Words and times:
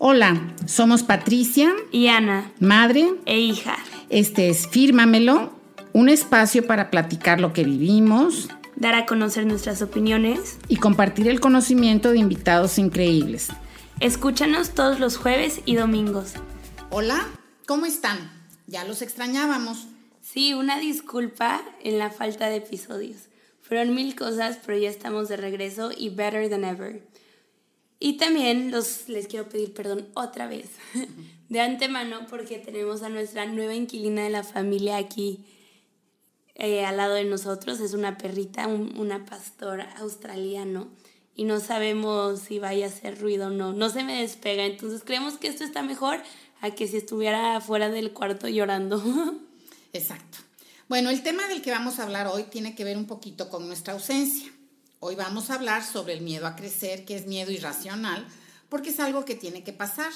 Hola, 0.00 0.54
somos 0.64 1.02
Patricia 1.02 1.74
y 1.90 2.06
Ana, 2.06 2.52
madre 2.60 3.14
e 3.26 3.40
hija. 3.40 3.76
Este 4.10 4.48
es 4.48 4.68
Fírmamelo, 4.68 5.52
un 5.92 6.08
espacio 6.08 6.64
para 6.68 6.88
platicar 6.88 7.40
lo 7.40 7.52
que 7.52 7.64
vivimos, 7.64 8.48
dar 8.76 8.94
a 8.94 9.06
conocer 9.06 9.44
nuestras 9.44 9.82
opiniones 9.82 10.58
y 10.68 10.76
compartir 10.76 11.26
el 11.26 11.40
conocimiento 11.40 12.12
de 12.12 12.18
invitados 12.18 12.78
increíbles. 12.78 13.48
Escúchanos 13.98 14.70
todos 14.70 15.00
los 15.00 15.16
jueves 15.16 15.62
y 15.64 15.74
domingos. 15.74 16.34
Hola, 16.90 17.26
¿cómo 17.66 17.84
están? 17.84 18.30
Ya 18.68 18.84
los 18.84 19.02
extrañábamos. 19.02 19.88
Sí, 20.22 20.54
una 20.54 20.78
disculpa 20.78 21.60
en 21.82 21.98
la 21.98 22.10
falta 22.10 22.48
de 22.48 22.58
episodios. 22.58 23.22
Fueron 23.62 23.96
mil 23.96 24.14
cosas, 24.14 24.60
pero 24.64 24.78
ya 24.78 24.90
estamos 24.90 25.28
de 25.28 25.38
regreso 25.38 25.90
y 25.90 26.10
better 26.10 26.48
than 26.48 26.62
ever. 26.62 27.02
Y 28.00 28.16
también 28.16 28.70
los, 28.70 29.08
les 29.08 29.26
quiero 29.26 29.48
pedir 29.48 29.74
perdón 29.74 30.08
otra 30.14 30.46
vez 30.46 30.68
de 31.48 31.60
antemano 31.60 32.26
porque 32.28 32.58
tenemos 32.58 33.02
a 33.02 33.08
nuestra 33.08 33.46
nueva 33.46 33.74
inquilina 33.74 34.22
de 34.22 34.30
la 34.30 34.44
familia 34.44 34.96
aquí 34.96 35.44
eh, 36.54 36.84
al 36.84 36.96
lado 36.96 37.14
de 37.14 37.24
nosotros. 37.24 37.80
Es 37.80 37.94
una 37.94 38.16
perrita, 38.18 38.66
una 38.68 39.24
pastora 39.24 39.92
australiano 39.98 40.88
y 41.34 41.44
no 41.44 41.60
sabemos 41.60 42.40
si 42.40 42.58
vaya 42.58 42.86
a 42.86 42.88
hacer 42.88 43.20
ruido 43.20 43.46
o 43.46 43.50
no. 43.50 43.72
No 43.72 43.90
se 43.90 44.02
me 44.02 44.20
despega, 44.20 44.64
entonces 44.64 45.02
creemos 45.04 45.38
que 45.38 45.48
esto 45.48 45.64
está 45.64 45.82
mejor 45.82 46.20
a 46.60 46.72
que 46.72 46.88
si 46.88 46.96
estuviera 46.96 47.60
fuera 47.60 47.90
del 47.90 48.12
cuarto 48.12 48.48
llorando. 48.48 49.02
Exacto. 49.92 50.38
Bueno, 50.88 51.10
el 51.10 51.22
tema 51.22 51.46
del 51.46 51.62
que 51.62 51.70
vamos 51.70 51.98
a 51.98 52.04
hablar 52.04 52.26
hoy 52.26 52.44
tiene 52.44 52.74
que 52.74 52.82
ver 52.82 52.96
un 52.96 53.06
poquito 53.06 53.48
con 53.48 53.66
nuestra 53.66 53.94
ausencia. 53.94 54.50
Hoy 55.00 55.14
vamos 55.14 55.48
a 55.48 55.54
hablar 55.54 55.84
sobre 55.84 56.14
el 56.14 56.22
miedo 56.22 56.44
a 56.48 56.56
crecer, 56.56 57.04
que 57.04 57.14
es 57.14 57.28
miedo 57.28 57.52
irracional, 57.52 58.26
porque 58.68 58.90
es 58.90 58.98
algo 58.98 59.24
que 59.24 59.36
tiene 59.36 59.62
que 59.62 59.72
pasar. 59.72 60.10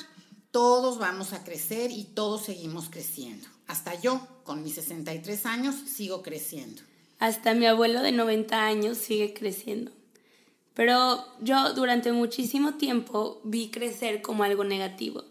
Todos 0.51 0.99
vamos 0.99 1.33
a 1.33 1.45
crecer 1.45 1.93
y 1.93 2.03
todos 2.03 2.43
seguimos 2.43 2.91
creciendo. 2.91 3.47
Hasta 3.69 3.95
yo, 4.01 4.27
con 4.43 4.65
mis 4.65 4.75
63 4.75 5.47
años, 5.47 5.77
sigo 5.87 6.23
creciendo. 6.23 6.83
Hasta 7.21 7.55
mi 7.55 7.67
abuelo 7.67 8.03
de 8.03 8.11
90 8.11 8.67
años 8.67 8.99
sigue 8.99 9.33
creciendo. 9.33 9.93
Pero 10.75 11.25
yo 11.41 11.75
durante 11.75 12.11
muchísimo 12.11 12.75
tiempo 12.75 13.41
vi 13.45 13.71
crecer 13.71 14.21
como 14.21 14.43
algo 14.43 14.65
negativo. 14.65 15.23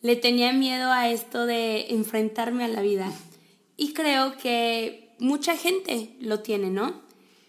Le 0.00 0.16
tenía 0.16 0.54
miedo 0.54 0.90
a 0.90 1.10
esto 1.10 1.44
de 1.44 1.88
enfrentarme 1.90 2.64
a 2.64 2.68
la 2.68 2.80
vida. 2.80 3.12
Y 3.76 3.92
creo 3.92 4.38
que 4.38 5.14
mucha 5.18 5.58
gente 5.58 6.16
lo 6.20 6.40
tiene, 6.40 6.70
¿no? 6.70 7.03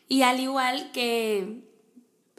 Y 0.08 0.22
al 0.22 0.40
igual 0.40 0.92
que 0.92 1.64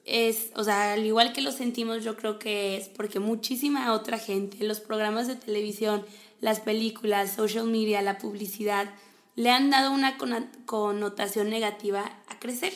es, 0.05 0.51
o 0.55 0.65
sea, 0.65 0.93
al 0.93 1.05
igual 1.05 1.33
que 1.33 1.41
lo 1.41 1.53
sentimos, 1.53 2.05
yo 2.05 2.17
creo 2.17 2.39
que 2.39 2.77
es 2.77 2.89
porque 2.89 3.19
muchísima 3.19 3.93
otra 3.93 4.19
gente, 4.19 4.65
los 4.65 4.81
programas 4.81 5.27
de 5.27 5.37
televisión, 5.37 6.05
las 6.41 6.61
películas, 6.61 7.35
social 7.35 7.67
media, 7.67 8.03
la 8.03 8.19
publicidad, 8.19 8.95
le 9.35 9.51
han 9.51 9.71
dado 9.71 9.93
una 9.93 10.17
connotación 10.65 11.51
negativa 11.51 12.23
a 12.29 12.39
crecer. 12.39 12.73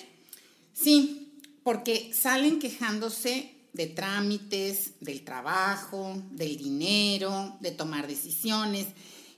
Sí, 0.72 1.32
porque 1.62 2.12
salen 2.12 2.58
quejándose 2.58 3.54
de 3.72 3.86
trámites, 3.86 4.94
del 5.00 5.22
trabajo, 5.22 6.20
del 6.32 6.56
dinero, 6.56 7.56
de 7.60 7.70
tomar 7.70 8.06
decisiones. 8.06 8.88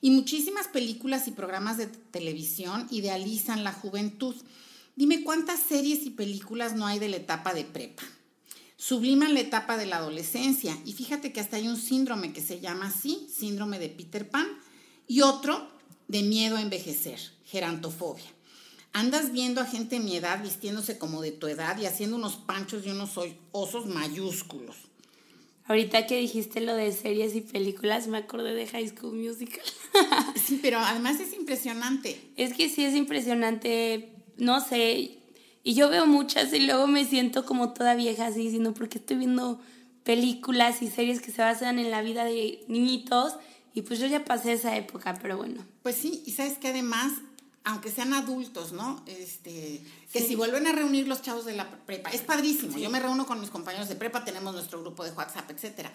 Y 0.01 0.11
muchísimas 0.11 0.69
películas 0.69 1.29
y 1.29 1.33
programas 1.33 1.77
de 1.77 1.87
televisión 1.87 2.89
idealizan 2.91 3.63
la 3.63 3.73
juventud 3.73 4.35
Dime 4.95 5.25
cuántas 5.25 5.61
series 5.61 6.05
y 6.05 6.11
películas 6.11 6.75
no 6.75 6.87
hay 6.87 6.99
de 6.99 7.09
la 7.09 7.17
etapa 7.17 7.55
de 7.55 7.65
prepa. 7.65 8.03
Subliman 8.77 9.33
la 9.33 9.41
etapa 9.41 9.77
de 9.77 9.87
la 9.87 9.97
adolescencia 9.97 10.77
y 10.85 10.93
fíjate 10.93 11.33
que 11.33 11.41
hasta 11.41 11.57
hay 11.57 11.69
un 11.69 11.77
síndrome 11.77 12.33
que 12.33 12.43
se 12.43 12.61
llama 12.61 12.87
así, 12.87 13.27
síndrome 13.33 13.79
de 13.79 13.89
Peter 13.89 14.29
Pan, 14.29 14.47
y 15.07 15.23
otro 15.23 15.69
de 16.09 16.23
miedo 16.23 16.57
a 16.57 16.63
envejecer, 16.63 17.19
gerantofobia. 17.45 18.27
Andas 18.93 19.33
viendo 19.33 19.63
a 19.63 19.67
gente 19.67 19.97
de 19.97 20.05
mi 20.05 20.17
edad 20.17 20.43
vistiéndose 20.43 20.99
como 20.99 21.23
de 21.23 21.33
tu 21.33 21.47
edad 21.47 21.79
y 21.79 21.87
haciendo 21.87 22.17
unos 22.17 22.37
panchos 22.37 22.85
y 22.85 22.91
unos 22.91 23.13
osos 23.53 23.87
mayúsculos. 23.87 24.77
Ahorita 25.65 26.07
que 26.07 26.19
dijiste 26.19 26.61
lo 26.61 26.75
de 26.75 26.93
series 26.93 27.35
y 27.35 27.41
películas, 27.41 28.09
me 28.09 28.19
acordé 28.19 28.53
de 28.53 28.67
High 28.67 28.89
School 28.89 29.15
Musical. 29.15 29.65
sí, 30.35 30.59
pero 30.61 30.79
además 30.81 31.21
es 31.21 31.33
impresionante. 31.33 32.21
Es 32.37 32.53
que 32.53 32.69
sí 32.69 32.85
es 32.85 32.95
impresionante 32.95 34.22
no 34.43 34.61
sé, 34.61 35.19
y 35.63 35.75
yo 35.75 35.89
veo 35.89 36.05
muchas 36.05 36.53
y 36.53 36.59
luego 36.59 36.89
me 36.89 37.05
siento 37.05 37.47
como 37.47 37.73
toda 37.73 37.95
vieja 37.95 38.27
así 38.27 38.41
diciendo, 38.41 38.75
porque 38.75 38.99
estoy 38.99 39.17
viendo 39.17 39.61
películas 40.03 40.83
y 40.83 40.91
series 40.91 41.21
que 41.21 41.31
se 41.31 41.43
basan 41.43 41.79
en 41.79 41.93
la 41.93 42.03
vida 42.03 42.25
de 42.25 42.65
niñitos 42.67 43.37
y 43.73 43.83
pues 43.83 44.01
yo 44.01 44.09
ya 44.09 44.25
pasé 44.25 44.55
esa 44.55 44.77
época, 44.77 45.17
pero 45.23 45.37
bueno. 45.37 45.65
Pues 45.85 45.95
sí, 45.95 46.25
y 46.27 46.33
sabes 46.33 46.59
que 46.59 46.69
además, 46.69 47.13
aunque 47.63 47.93
sean 47.93 48.13
adultos, 48.15 48.73
¿no? 48.73 49.05
Este, 49.07 49.81
que 50.13 50.21
si 50.21 50.35
vuelven 50.35 50.67
a 50.67 50.73
reunir 50.73 51.07
los 51.07 51.23
chavos 51.23 51.45
de 51.45 51.55
la 51.55 51.71
prepa, 51.87 52.11
es 52.11 52.23
padrísimo. 52.23 52.77
Yo 52.79 52.91
me 52.91 52.99
reúno 52.99 53.27
con 53.27 53.41
mis 53.41 53.51
compañeros 53.51 53.89
de 53.89 53.95
prepa, 53.95 54.25
tenemos 54.25 54.53
nuestro 54.55 54.81
grupo 54.81 55.05
de 55.05 55.13
WhatsApp, 55.13 55.49
etcétera. 55.53 55.93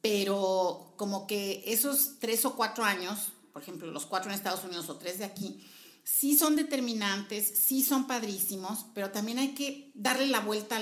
Pero 0.00 0.92
como 0.96 1.26
que 1.26 1.64
esos 1.66 2.20
tres 2.20 2.44
o 2.44 2.54
cuatro 2.54 2.84
años, 2.84 3.32
por 3.52 3.62
ejemplo, 3.62 3.90
los 3.90 4.06
cuatro 4.06 4.30
en 4.30 4.36
Estados 4.36 4.62
Unidos 4.62 4.88
o 4.88 4.96
tres 4.96 5.18
de 5.18 5.24
aquí, 5.24 5.60
sí 6.04 6.36
son 6.36 6.54
determinantes, 6.54 7.46
sí 7.46 7.82
son 7.82 8.06
padrísimos, 8.06 8.86
pero 8.94 9.10
también 9.10 9.38
hay 9.38 9.48
que 9.48 9.90
darle 9.94 10.26
la 10.26 10.40
vuelta 10.40 10.78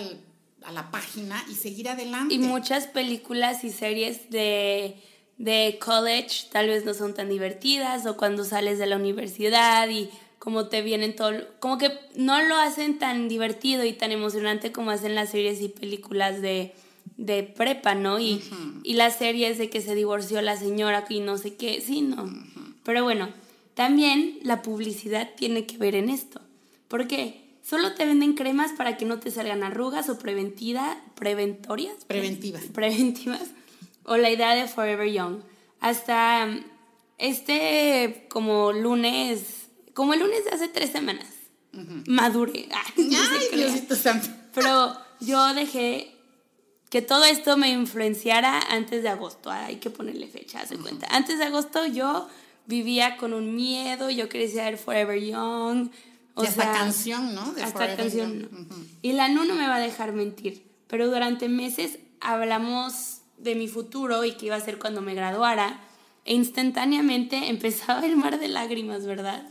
a 0.65 0.73
la 0.73 0.91
página 0.91 1.43
y 1.51 1.55
seguir 1.55 1.89
adelante. 1.89 2.35
Y 2.35 2.39
muchas 2.39 2.89
películas 2.89 3.65
y 3.65 3.71
series 3.71 4.31
de, 4.31 4.97
de 5.39 5.79
college 5.83 6.49
tal 6.51 6.69
vez 6.69 6.85
no 6.85 6.93
son 6.93 7.15
tan 7.15 7.29
divertidas 7.29 8.05
o 8.07 8.17
cuando 8.17 8.45
sales 8.45 8.79
de 8.79 8.87
la 8.87 8.97
universidad 8.97 9.89
y 9.89 10.11
como 10.41 10.67
te 10.67 10.83
vienen 10.83 11.15
todo, 11.15 11.33
como 11.61 11.79
que 11.79 11.93
no 12.17 12.43
lo 12.43 12.57
hacen 12.57 12.99
tan 12.99 13.29
divertido 13.29 13.85
y 13.85 13.93
tan 13.93 14.11
emocionante 14.11 14.73
como 14.73 14.91
hacen 14.91 15.15
las 15.15 15.31
series 15.31 15.61
y 15.61 15.69
películas 15.69 16.43
de, 16.43 16.75
de 17.17 17.45
prepa, 17.45 17.95
¿no? 17.95 18.19
Y, 18.19 18.43
y 18.83 18.95
las 18.95 19.19
series 19.19 19.57
de 19.57 19.71
que 19.71 19.81
se 19.81 19.95
divorció 19.95 20.43
la 20.43 20.57
señora 20.57 21.05
y 21.09 21.21
no 21.21 21.39
sé 21.39 21.55
qué, 21.55 21.81
sí, 21.81 22.03
no. 22.03 22.29
Pero 22.83 23.05
bueno, 23.05 23.29
también 23.75 24.39
la 24.43 24.63
publicidad 24.63 25.31
tiene 25.37 25.67
que 25.67 25.79
ver 25.79 25.95
en 25.95 26.11
esto. 26.11 26.41
¿Por 26.89 27.09
qué? 27.09 27.43
Solo 27.63 27.95
te 27.95 28.05
venden 28.05 28.35
cremas 28.35 28.73
para 28.73 28.97
que 28.97 29.05
no 29.05 29.21
te 29.21 29.31
salgan 29.31 29.63
arrugas 29.63 30.09
o 30.09 30.19
preventiva, 30.19 30.97
preventorias. 31.15 32.05
Preventivas. 32.07 32.65
Preventivas. 32.65 33.51
O 34.05 34.17
la 34.17 34.31
idea 34.31 34.55
de 34.55 34.67
Forever 34.67 35.11
Young. 35.11 35.43
Hasta 35.81 36.47
um, 36.47 36.63
este 37.19 38.27
como 38.29 38.73
lunes, 38.73 39.69
como 39.95 40.13
el 40.13 40.21
lunes 40.21 40.45
de 40.45 40.51
hace 40.51 40.69
tres 40.69 40.91
semanas, 40.91 41.27
madure. 42.07 42.69
Ay, 42.97 43.87
santo. 43.97 44.29
Pero 44.55 44.97
yo 45.21 45.55
dejé 45.55 46.13
que 46.91 47.01
todo 47.01 47.25
esto 47.25 47.57
me 47.57 47.71
influenciara 47.71 48.61
antes 48.61 49.03
de 49.03 49.09
agosto. 49.09 49.51
Hay 49.51 49.77
que 49.77 49.89
ponerle 49.89 50.27
fecha, 50.27 50.67
se 50.67 50.77
cuenta. 50.77 51.07
Antes 51.11 51.39
de 51.39 51.45
agosto 51.45 51.87
yo 51.87 52.29
vivía 52.67 53.17
con 53.17 53.33
un 53.33 53.55
miedo, 53.55 54.11
yo 54.11 54.29
quería 54.29 54.49
ser 54.49 54.79
Forever 54.79 55.21
Young. 55.21 55.91
O 56.35 56.43
hasta 56.43 56.73
canción, 56.73 57.35
¿no? 57.35 57.53
De 57.53 57.63
hasta 57.63 57.97
canción. 57.97 58.49
Y 59.03 59.13
la 59.13 59.29
NU 59.29 59.45
no 59.45 59.55
me 59.55 59.67
va 59.67 59.77
a 59.77 59.81
dejar 59.81 60.13
mentir, 60.13 60.67
pero 60.87 61.09
durante 61.09 61.49
meses 61.49 61.99
hablamos 62.21 63.19
de 63.39 63.55
mi 63.55 63.69
futuro 63.69 64.25
y 64.25 64.33
qué 64.33 64.47
iba 64.47 64.57
a 64.57 64.61
ser 64.61 64.79
cuando 64.79 65.03
me 65.03 65.15
graduara, 65.15 65.81
e 66.25 66.35
instantáneamente 66.35 67.37
empezaba 67.49 68.07
el 68.07 68.17
mar 68.17 68.39
de 68.39 68.49
lágrimas, 68.49 69.05
¿verdad? 69.05 69.47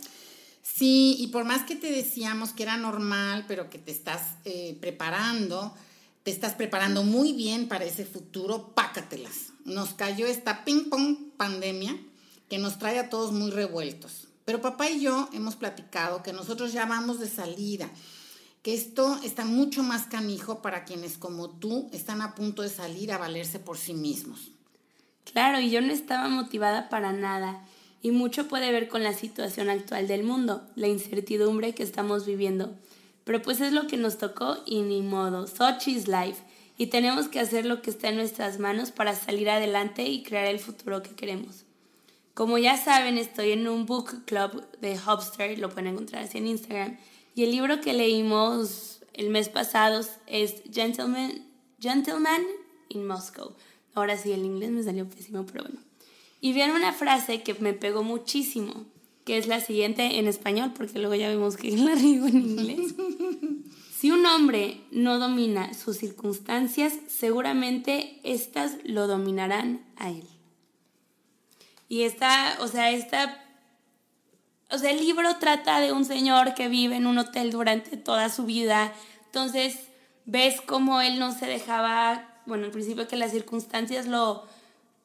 Sí, 0.64 1.16
y 1.20 1.28
por 1.28 1.44
más 1.44 1.64
que 1.64 1.76
te 1.76 1.92
decíamos 1.92 2.52
que 2.54 2.64
era 2.64 2.78
normal, 2.78 3.46
pero 3.48 3.70
que 3.70 3.78
te 3.78 3.92
estás 3.92 4.36
eh, 4.46 4.78
preparando, 4.80 5.76
te 6.24 6.32
estás 6.32 6.54
preparando 6.54 7.04
muy 7.04 7.34
bien 7.34 7.68
para 7.68 7.86
ese 7.86 8.06
futuro, 8.06 8.74
pácatelas. 8.74 9.54
Nos 9.66 9.94
cayó 9.94 10.28
esta 10.28 10.64
ping-pong 10.64 11.34
pandemia 11.36 11.98
que 12.52 12.58
nos 12.58 12.78
trae 12.78 13.00
a 13.00 13.10
todos 13.10 13.32
muy 13.32 13.50
revueltos. 13.50 14.28
Pero 14.44 14.60
papá 14.60 14.90
y 14.90 15.00
yo 15.00 15.30
hemos 15.32 15.56
platicado 15.56 16.22
que 16.22 16.34
nosotros 16.34 16.74
ya 16.74 16.86
vamos 16.86 17.18
de 17.18 17.30
salida, 17.30 17.90
que 18.62 18.74
esto 18.74 19.18
está 19.24 19.46
mucho 19.46 19.84
más 19.84 20.08
canijo 20.08 20.62
para 20.62 20.84
quienes 20.84 21.18
como 21.18 21.50
tú 21.50 21.88
están 21.94 22.22
a 22.22 22.36
punto 22.36 22.62
de 22.62 22.68
salir 22.68 23.14
a 23.14 23.18
valerse 23.18 23.60
por 23.60 23.78
sí 23.78 23.94
mismos. 23.94 24.52
Claro, 25.24 25.62
y 25.62 25.70
yo 25.70 25.80
no 25.80 25.94
estaba 25.94 26.28
motivada 26.28 26.90
para 26.90 27.14
nada. 27.14 27.66
Y 28.02 28.12
mucho 28.12 28.50
puede 28.50 28.70
ver 28.74 28.90
con 28.90 29.02
la 29.02 29.14
situación 29.14 29.70
actual 29.70 30.10
del 30.10 30.26
mundo, 30.26 30.68
la 30.76 30.90
incertidumbre 30.90 31.74
que 31.74 31.84
estamos 31.84 32.26
viviendo. 32.26 32.76
Pero 33.24 33.42
pues 33.42 33.62
es 33.62 33.72
lo 33.72 33.88
que 33.88 33.96
nos 33.96 34.18
tocó 34.18 34.58
y 34.66 34.82
ni 34.82 35.02
modo. 35.02 35.48
Such 35.48 35.88
is 35.88 36.10
life. 36.10 36.44
Y 36.78 36.88
tenemos 36.88 37.30
que 37.30 37.40
hacer 37.40 37.66
lo 37.66 37.82
que 37.82 37.92
está 37.92 38.10
en 38.10 38.18
nuestras 38.18 38.60
manos 38.60 38.92
para 38.92 39.16
salir 39.16 39.50
adelante 39.50 40.04
y 40.04 40.22
crear 40.22 40.48
el 40.48 40.60
futuro 40.60 41.02
que 41.02 41.12
queremos. 41.12 41.64
Como 42.34 42.58
ya 42.58 42.78
saben, 42.78 43.18
estoy 43.18 43.52
en 43.52 43.68
un 43.68 43.86
book 43.86 44.26
club 44.26 44.66
de 44.80 44.98
Hopster, 44.98 45.58
lo 45.60 45.70
pueden 45.70 45.88
encontrar 45.88 46.24
así 46.24 46.38
en 46.38 46.48
Instagram. 46.48 46.98
Y 47.36 47.44
el 47.44 47.52
libro 47.52 47.82
que 47.82 47.94
leímos 47.94 49.02
el 49.14 49.30
mes 49.30 49.50
pasado 49.50 50.06
es 50.28 50.64
Gentleman, 50.72 51.46
Gentleman 51.80 52.42
in 52.90 53.06
Moscow, 53.06 53.56
Ahora 53.94 54.18
sí, 54.18 54.32
el 54.32 54.46
inglés 54.46 54.72
me 54.72 54.84
salió 54.84 55.08
pésimo, 55.08 55.46
pero 55.46 55.66
bueno. 55.66 55.80
Y 56.40 56.54
vieron 56.54 56.78
una 56.78 56.94
frase 56.94 57.44
que 57.44 57.54
me 57.56 57.74
pegó 57.74 58.04
muchísimo, 58.04 58.86
que 59.26 59.38
es 59.38 59.48
la 59.48 59.60
siguiente 59.60 60.18
en 60.18 60.28
español, 60.28 60.72
porque 60.76 60.98
luego 60.98 61.16
ya 61.16 61.28
vemos 61.28 61.58
que 61.58 61.72
la 61.78 61.96
rigo 61.96 62.28
en 62.28 62.38
inglés. 62.38 62.96
Si 64.02 64.10
un 64.10 64.26
hombre 64.26 64.82
no 64.90 65.20
domina 65.20 65.76
sus 65.76 65.98
circunstancias, 65.98 66.98
seguramente 67.08 68.20
éstas 68.24 68.78
lo 68.84 69.06
dominarán 69.06 69.86
a 69.96 70.10
él. 70.10 70.24
Y 71.92 72.04
esta, 72.04 72.56
o 72.62 72.70
sea, 72.70 72.90
esta, 72.92 73.38
o 74.70 74.78
sea, 74.78 74.92
el 74.92 75.00
libro 75.02 75.36
trata 75.40 75.82
de 75.82 75.92
un 75.92 76.06
señor 76.06 76.54
que 76.54 76.70
vive 76.70 76.96
en 76.96 77.06
un 77.06 77.18
hotel 77.18 77.52
durante 77.52 77.98
toda 77.98 78.30
su 78.30 78.46
vida. 78.46 78.94
Entonces, 79.26 79.78
ves 80.26 80.62
cómo 80.62 81.02
él 81.02 81.20
no 81.20 81.38
se 81.38 81.48
dejaba, 81.48 82.30
bueno, 82.46 82.64
al 82.64 82.72
principio 82.72 83.10
que 83.10 83.18
las 83.18 83.32
circunstancias 83.32 84.08
lo, 84.08 84.48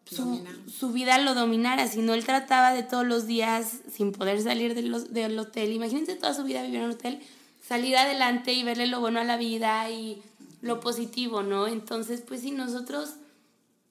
su, 0.05 0.47
su, 0.73 0.93
vida 0.93 1.19
lo 1.19 1.35
dominara, 1.35 1.89
sino 1.89 2.15
él 2.15 2.25
trataba 2.25 2.73
de 2.73 2.85
todos 2.85 3.05
los 3.05 3.27
días, 3.27 3.79
sin 3.91 4.13
poder 4.13 4.41
salir 4.41 4.77
del, 4.77 5.13
del 5.13 5.37
hotel, 5.41 5.73
imagínense 5.73 6.15
toda 6.15 6.35
su 6.35 6.45
vida 6.45 6.63
vivir 6.63 6.77
en 6.77 6.85
un 6.85 6.93
hotel, 6.93 7.21
salir 7.67 7.97
adelante 7.97 8.53
y 8.53 8.63
verle 8.63 8.87
lo 8.87 9.01
bueno 9.01 9.19
a 9.19 9.25
la 9.25 9.37
vida 9.37 9.91
y 9.91 10.23
lo 10.63 10.79
positivo, 10.79 11.43
¿no? 11.43 11.67
Entonces, 11.67 12.21
pues 12.21 12.43
sí, 12.43 12.53
nosotros 12.53 13.15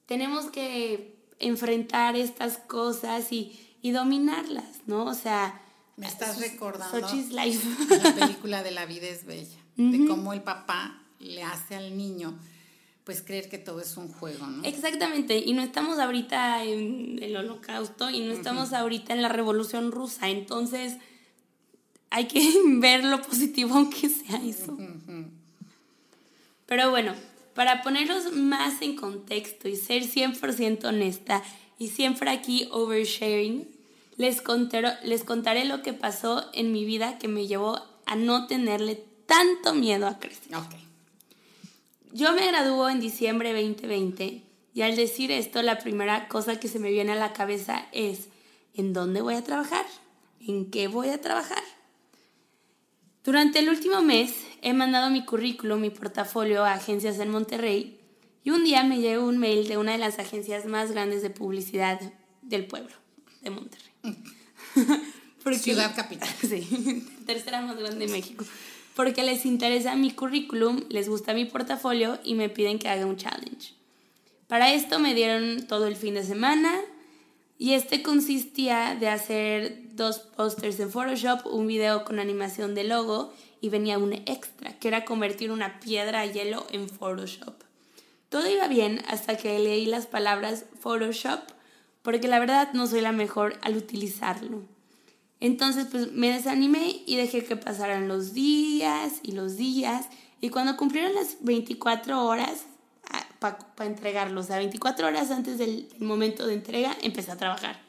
tenemos 0.06 0.46
que 0.46 1.15
enfrentar 1.38 2.16
estas 2.16 2.58
cosas 2.58 3.32
y, 3.32 3.58
y 3.82 3.90
dominarlas, 3.90 4.82
¿no? 4.86 5.04
O 5.04 5.14
sea... 5.14 5.60
Me 5.96 6.06
estás 6.06 6.38
recordando 6.40 6.98
la 7.00 8.14
película 8.14 8.62
de 8.62 8.70
La 8.70 8.84
vida 8.84 9.06
es 9.08 9.24
bella, 9.24 9.58
de 9.76 10.06
cómo 10.06 10.34
el 10.34 10.42
papá 10.42 11.02
le 11.18 11.42
hace 11.42 11.74
al 11.74 11.96
niño 11.96 12.38
pues 13.06 13.22
creer 13.22 13.48
que 13.48 13.58
todo 13.58 13.80
es 13.80 13.96
un 13.96 14.08
juego, 14.08 14.48
¿no? 14.48 14.64
Exactamente, 14.64 15.38
y 15.38 15.52
no 15.52 15.62
estamos 15.62 16.00
ahorita 16.00 16.64
en 16.64 17.22
el 17.22 17.36
holocausto 17.36 18.10
y 18.10 18.18
no 18.18 18.32
estamos 18.32 18.72
ahorita 18.72 19.14
en 19.14 19.22
la 19.22 19.28
revolución 19.28 19.92
rusa, 19.92 20.28
entonces 20.28 20.94
hay 22.10 22.26
que 22.26 22.52
ver 22.66 23.04
lo 23.04 23.22
positivo 23.22 23.76
aunque 23.76 24.08
sea 24.08 24.42
eso. 24.44 24.76
Pero 26.66 26.90
bueno, 26.90 27.14
para 27.56 27.82
ponerlos 27.82 28.32
más 28.32 28.82
en 28.82 28.94
contexto 28.94 29.66
y 29.66 29.76
ser 29.76 30.02
100% 30.02 30.84
honesta 30.84 31.42
y 31.78 31.88
siempre 31.88 32.30
aquí 32.30 32.68
oversharing, 32.70 33.66
les 34.18 34.42
contaré, 34.42 34.92
les 35.02 35.24
contaré 35.24 35.64
lo 35.64 35.82
que 35.82 35.94
pasó 35.94 36.50
en 36.52 36.70
mi 36.70 36.84
vida 36.84 37.18
que 37.18 37.28
me 37.28 37.46
llevó 37.46 37.82
a 38.04 38.14
no 38.14 38.46
tenerle 38.46 39.02
tanto 39.24 39.74
miedo 39.74 40.06
a 40.06 40.18
crecer. 40.18 40.52
Yo 42.12 42.32
me 42.32 42.46
graduó 42.46 42.90
en 42.90 43.00
diciembre 43.00 43.52
2020 43.52 44.42
y 44.74 44.82
al 44.82 44.94
decir 44.94 45.32
esto 45.32 45.62
la 45.62 45.78
primera 45.78 46.28
cosa 46.28 46.60
que 46.60 46.68
se 46.68 46.78
me 46.78 46.90
viene 46.90 47.12
a 47.12 47.16
la 47.16 47.32
cabeza 47.32 47.86
es 47.92 48.28
¿en 48.74 48.92
dónde 48.92 49.22
voy 49.22 49.34
a 49.34 49.44
trabajar? 49.44 49.86
¿En 50.46 50.70
qué 50.70 50.88
voy 50.88 51.08
a 51.08 51.22
trabajar? 51.22 51.62
Durante 53.26 53.58
el 53.58 53.68
último 53.68 54.02
mes 54.02 54.32
he 54.62 54.72
mandado 54.72 55.10
mi 55.10 55.24
currículum, 55.24 55.80
mi 55.80 55.90
portafolio 55.90 56.64
a 56.64 56.74
agencias 56.74 57.18
en 57.18 57.28
Monterrey 57.28 57.98
y 58.44 58.50
un 58.50 58.62
día 58.62 58.84
me 58.84 59.00
llegó 59.00 59.26
un 59.26 59.38
mail 59.38 59.66
de 59.66 59.78
una 59.78 59.90
de 59.90 59.98
las 59.98 60.20
agencias 60.20 60.66
más 60.66 60.92
grandes 60.92 61.22
de 61.22 61.30
publicidad 61.30 62.00
del 62.42 62.68
pueblo, 62.68 62.94
de 63.40 63.50
Monterrey. 63.50 63.90
Ciudad 65.58 65.94
capital. 65.96 66.28
Sí, 66.40 67.04
tercera 67.26 67.60
más 67.62 67.76
grande 67.76 68.06
de 68.06 68.12
México. 68.12 68.44
Porque 68.94 69.24
les 69.24 69.44
interesa 69.44 69.96
mi 69.96 70.12
currículum, 70.12 70.84
les 70.88 71.08
gusta 71.08 71.34
mi 71.34 71.46
portafolio 71.46 72.20
y 72.22 72.34
me 72.34 72.48
piden 72.48 72.78
que 72.78 72.88
haga 72.88 73.06
un 73.06 73.16
challenge. 73.16 73.74
Para 74.46 74.72
esto 74.72 75.00
me 75.00 75.14
dieron 75.14 75.66
todo 75.66 75.88
el 75.88 75.96
fin 75.96 76.14
de 76.14 76.22
semana, 76.22 76.72
y 77.58 77.72
este 77.72 78.02
consistía 78.02 78.96
de 78.98 79.08
hacer 79.08 79.94
dos 79.94 80.18
pósters 80.18 80.78
en 80.80 80.90
Photoshop, 80.90 81.46
un 81.46 81.66
video 81.66 82.04
con 82.04 82.18
animación 82.18 82.74
de 82.74 82.84
logo 82.84 83.32
y 83.60 83.70
venía 83.70 83.98
un 83.98 84.12
extra, 84.12 84.78
que 84.78 84.88
era 84.88 85.04
convertir 85.04 85.50
una 85.50 85.80
piedra 85.80 86.20
a 86.20 86.26
hielo 86.26 86.66
en 86.70 86.88
Photoshop. 86.88 87.54
Todo 88.28 88.50
iba 88.50 88.68
bien 88.68 89.02
hasta 89.08 89.36
que 89.36 89.58
leí 89.58 89.86
las 89.86 90.06
palabras 90.06 90.66
Photoshop, 90.80 91.40
porque 92.02 92.28
la 92.28 92.38
verdad 92.38 92.72
no 92.74 92.86
soy 92.86 93.00
la 93.00 93.12
mejor 93.12 93.58
al 93.62 93.76
utilizarlo. 93.76 94.62
Entonces 95.40 95.86
pues 95.90 96.12
me 96.12 96.32
desanimé 96.32 97.02
y 97.06 97.16
dejé 97.16 97.44
que 97.44 97.56
pasaran 97.56 98.08
los 98.08 98.34
días 98.34 99.20
y 99.22 99.32
los 99.32 99.56
días 99.56 100.08
y 100.40 100.50
cuando 100.50 100.76
cumplieron 100.76 101.14
las 101.14 101.38
24 101.40 102.24
horas 102.24 102.66
para 103.38 103.58
entregarlo. 103.80 104.40
O 104.40 104.44
sea, 104.44 104.58
24 104.58 105.06
horas 105.06 105.30
antes 105.30 105.58
del, 105.58 105.88
momento 105.98 106.46
de 106.46 106.54
entrega 106.54 106.96
empecé 107.02 107.32
a 107.32 107.36
trabajar. 107.36 107.80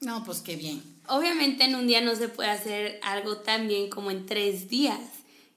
No, 0.00 0.24
pues 0.24 0.40
qué 0.40 0.56
bien. 0.56 0.82
Obviamente 1.08 1.64
en 1.64 1.74
un 1.74 1.86
día 1.86 2.00
no 2.00 2.14
se 2.14 2.28
puede 2.28 2.50
hacer 2.50 2.98
algo 3.02 3.38
tan 3.38 3.68
bien 3.68 3.90
como 3.90 4.10
en 4.10 4.26
tres 4.26 4.68
días. 4.68 5.00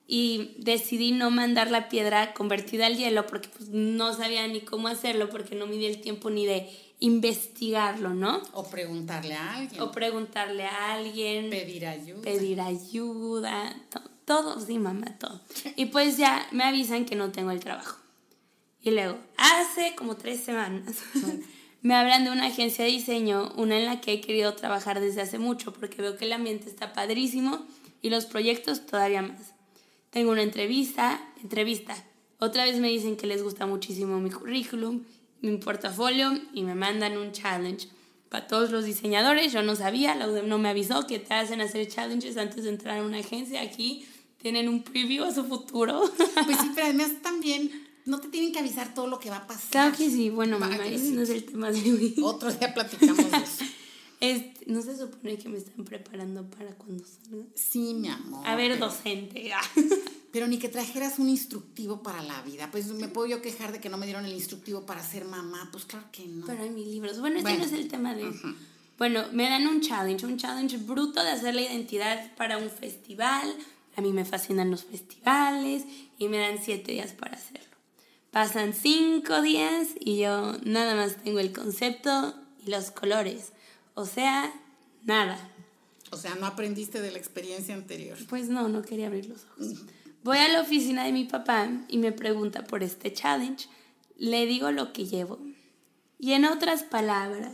Y 0.10 0.56
decidí 0.60 1.12
no 1.12 1.31
mandar 1.31 1.69
la 1.69 1.89
piedra 1.89 2.34
convertida 2.34 2.86
al 2.86 2.95
hielo 2.95 3.28
porque 3.28 3.50
pues, 3.50 3.69
no 3.69 4.13
sabía 4.13 4.48
ni 4.48 4.62
cómo 4.62 4.88
hacerlo 4.88 5.30
porque 5.30 5.54
no 5.54 5.68
me 5.68 5.75
di 5.75 5.86
el 5.86 6.00
tiempo 6.00 6.30
ni 6.30 6.45
de 6.45 6.69
investigarlo, 7.00 8.13
¿no? 8.13 8.42
O 8.54 8.63
preguntarle 8.69 9.36
a 9.36 9.56
alguien. 9.56 9.81
O 9.81 9.92
preguntarle 9.92 10.66
a 10.66 10.94
alguien. 10.94 11.50
Pedir 11.50 11.86
ayuda. 11.86 12.22
Pedir 12.22 12.62
ayuda. 12.62 13.75
todo, 14.25 14.60
sí, 14.60 14.80
mamá, 14.80 15.18
todo. 15.19 15.42
Y 15.75 15.88
pues 15.88 16.18
ya 16.18 16.48
me 16.51 16.63
avisan 16.63 17.06
que 17.06 17.16
no 17.16 17.31
tengo 17.31 17.51
el 17.51 17.60
trabajo. 17.60 17.98
Y 18.88 18.92
luego, 18.92 19.18
hace 19.36 19.95
como 19.95 20.16
tres 20.16 20.39
semanas, 20.39 20.95
me 21.81 21.94
hablan 21.94 22.24
de 22.24 22.31
una 22.31 22.45
agencia 22.45 22.86
de 22.86 22.92
diseño, 22.92 23.51
una 23.57 23.78
en 23.78 23.86
la 23.86 24.00
que 24.00 24.13
he 24.13 24.22
querido 24.22 24.54
trabajar 24.54 25.01
desde 25.01 25.19
hace 25.19 25.39
mucho 25.39 25.74
porque 25.74 26.01
veo 26.01 26.16
que 26.16 26.24
el 26.24 26.31
ambiente 26.31 26.69
está 26.69 26.94
padrísimo 26.94 27.66
y 28.01 28.10
los 28.10 28.25
proyectos 28.25 28.86
todavía 28.86 29.24
más. 29.24 29.56
Tengo 30.10 30.31
una 30.31 30.42
entrevista, 30.42 31.19
entrevista. 31.44 32.01
Otra 32.39 32.63
vez 32.63 32.80
me 32.80 32.88
dicen 32.88 33.18
que 33.18 33.28
les 33.28 33.44
gusta 33.44 33.66
muchísimo 33.66 34.22
mi 34.22 34.30
currículum, 34.30 35.04
mi 35.42 35.57
portafolio 35.57 36.39
y 36.54 36.63
me 36.63 36.74
mandan 36.74 37.18
un 37.18 37.34
challenge. 37.34 37.89
Para 38.30 38.48
todos 38.48 38.72
los 38.72 38.86
diseñadores, 38.86 39.51
yo 39.51 39.63
no 39.63 39.75
sabía, 39.75 40.16
la 40.16 40.30
UDEM 40.30 40.48
no 40.48 40.60
me 40.60 40.69
avisó 40.69 41.06
que 41.07 41.19
te 41.19 41.34
hacen 41.34 41.60
hacer 41.60 41.89
challenges 41.89 42.38
antes 42.38 42.63
de 42.63 42.69
entrar 42.69 43.00
a 43.00 43.04
una 43.04 43.18
agencia. 43.18 43.60
Aquí 43.60 44.07
tienen 44.38 44.69
un 44.69 44.81
preview 44.81 45.25
a 45.25 45.34
su 45.34 45.44
futuro. 45.44 46.10
Pues 46.45 46.57
sí, 46.62 46.72
pero 46.74 46.88
además 46.88 47.12
también 47.22 47.87
no 48.07 48.19
te 48.19 48.30
tienen 48.30 48.51
que 48.51 48.59
avisar 48.59 48.94
todo 48.94 49.07
lo 49.07 49.19
que 49.19 49.30
va 49.30 49.38
a 49.38 49.48
pasar. 49.48 49.69
Claro 49.69 49.95
que 49.95 50.09
sí, 50.09 50.30
bueno, 50.30 50.57
mamá, 50.57 50.77
ese 50.88 51.12
no 51.12 51.21
es 51.21 51.30
el 51.30 51.44
tema 51.44 51.71
de 51.71 51.80
hoy. 51.80 52.15
Otro 52.24 52.51
día 52.51 52.74
platicamos 52.74 53.18
de 53.31 53.38
eso. 53.38 53.65
Este, 54.20 54.65
¿No 54.65 54.81
se 54.81 54.98
supone 54.98 55.38
que 55.38 55.48
me 55.48 55.60
están 55.60 55.86
preparando 55.86 56.50
para 56.50 56.72
cuando 56.72 57.03
salga? 57.05 57.46
Sí, 57.53 57.93
mi 57.93 58.08
amor. 58.08 58.48
A 58.48 58.55
ver, 58.55 58.79
docente. 58.79 59.51
pero 60.31 60.48
ni 60.48 60.58
que 60.58 60.70
trajeras 60.70 61.20
un 61.20 61.29
instructivo 61.29 62.01
para 62.01 62.24
la 62.24 62.41
vida. 62.41 62.70
Pues 62.72 62.88
me 62.88 63.10
puedo 63.10 63.27
yo 63.27 63.43
quejar 63.43 63.72
de 63.72 63.79
que 63.79 63.89
no 63.89 63.98
me 63.98 64.08
dieron 64.08 64.25
el 64.25 64.34
instructivo 64.34 64.88
para 64.88 65.03
ser 65.03 65.25
mamá. 65.25 65.70
Pues 65.72 65.86
claro 65.86 66.08
que 66.12 66.25
no. 66.25 66.48
Pero 66.48 66.63
hay 66.63 66.72
mis 66.72 66.88
libros. 66.88 67.20
Bueno, 67.20 67.38
este 67.38 67.58
no 67.58 67.63
es 67.63 67.74
el 67.74 67.88
tema 67.88 68.15
de... 68.15 68.31
Bueno, 68.98 69.25
me 69.34 69.43
dan 69.43 69.67
un 69.67 69.81
challenge, 69.81 70.25
un 70.25 70.38
challenge 70.38 70.77
bruto 70.77 71.24
de 71.24 71.29
hacer 71.29 71.53
la 71.53 71.62
identidad 71.62 72.36
para 72.36 72.58
un 72.58 72.72
festival. 72.72 73.55
A 73.96 74.01
mí 74.01 74.12
me 74.13 74.25
fascinan 74.25 74.72
los 74.72 74.84
festivales 74.84 75.86
y 76.17 76.27
me 76.27 76.39
dan 76.39 76.58
siete 76.60 76.93
días 76.93 77.13
para 77.13 77.36
hacerlo. 77.36 77.66
Pasan 78.31 78.74
cinco 78.74 79.41
días 79.41 79.89
y 80.00 80.19
yo 80.19 80.53
nada 80.63 80.96
más 80.96 81.24
tengo 81.24 81.39
el 81.39 81.53
concepto 81.53 82.36
y 82.65 82.69
los 82.69 82.91
colores. 82.91 83.53
O 83.93 84.05
sea, 84.05 84.53
nada. 85.03 85.38
O 86.12 86.17
sea, 86.17 86.36
no 86.36 86.46
aprendiste 86.46 87.01
de 87.01 87.12
la 87.12 87.17
experiencia 87.17 87.74
anterior. 87.74 88.17
Pues 88.29 88.50
no, 88.50 88.67
no 88.67 88.81
quería 88.81 89.07
abrir 89.07 89.27
los 89.27 89.46
ojos. 89.46 89.84
Voy 90.24 90.38
a 90.38 90.48
la 90.50 90.62
oficina 90.62 91.05
de 91.05 91.13
mi 91.13 91.25
papá 91.25 91.69
y 91.88 91.98
me 91.98 92.12
pregunta 92.12 92.63
por 92.65 92.84
este 92.84 93.13
challenge. 93.13 93.67
Le 94.17 94.46
digo 94.46 94.72
lo 94.72 94.93
que 94.93 95.05
llevo. 95.05 95.39
Y 96.19 96.34
en 96.34 96.46
otras 96.46 96.84
palabras, 96.84 97.53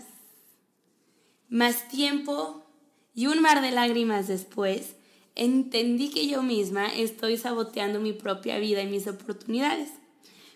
más 1.50 1.88
tiempo 1.88 2.66
y 3.14 3.28
un 3.28 3.42
mar 3.42 3.62
de 3.62 3.72
lágrimas 3.72 4.28
después, 4.28 4.96
entendí 5.36 6.10
que 6.10 6.28
yo 6.28 6.42
misma 6.42 6.88
estoy 6.88 7.38
saboteando 7.38 8.00
mi 8.00 8.14
propia 8.14 8.58
vida 8.60 8.82
y 8.82 8.88
mis 8.88 9.08
oportunidades. 9.08 9.90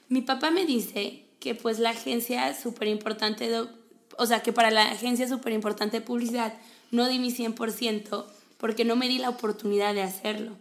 Mi 0.10 0.22
papá 0.22 0.52
me 0.52 0.66
dice 0.66 1.24
que 1.40 1.56
pues 1.56 1.80
la 1.80 1.92
agencia 1.92 2.54
súper 2.60 2.88
importante, 2.88 3.52
o 4.18 4.26
sea, 4.26 4.42
que 4.42 4.54
para 4.54 4.72
la 4.72 4.86
agencia 4.86 5.28
súper 5.28 5.54
importante 5.54 6.00
de 6.00 6.06
publicidad 6.06 6.54
no 6.92 7.08
di 7.08 7.20
mi 7.20 7.32
100% 7.32 8.26
porque 8.58 8.86
no 8.86 8.96
me 8.96 9.08
di 9.08 9.20
la 9.20 9.30
oportunidad 9.30 9.94
de 9.94 10.02
hacerlo. 10.02 10.54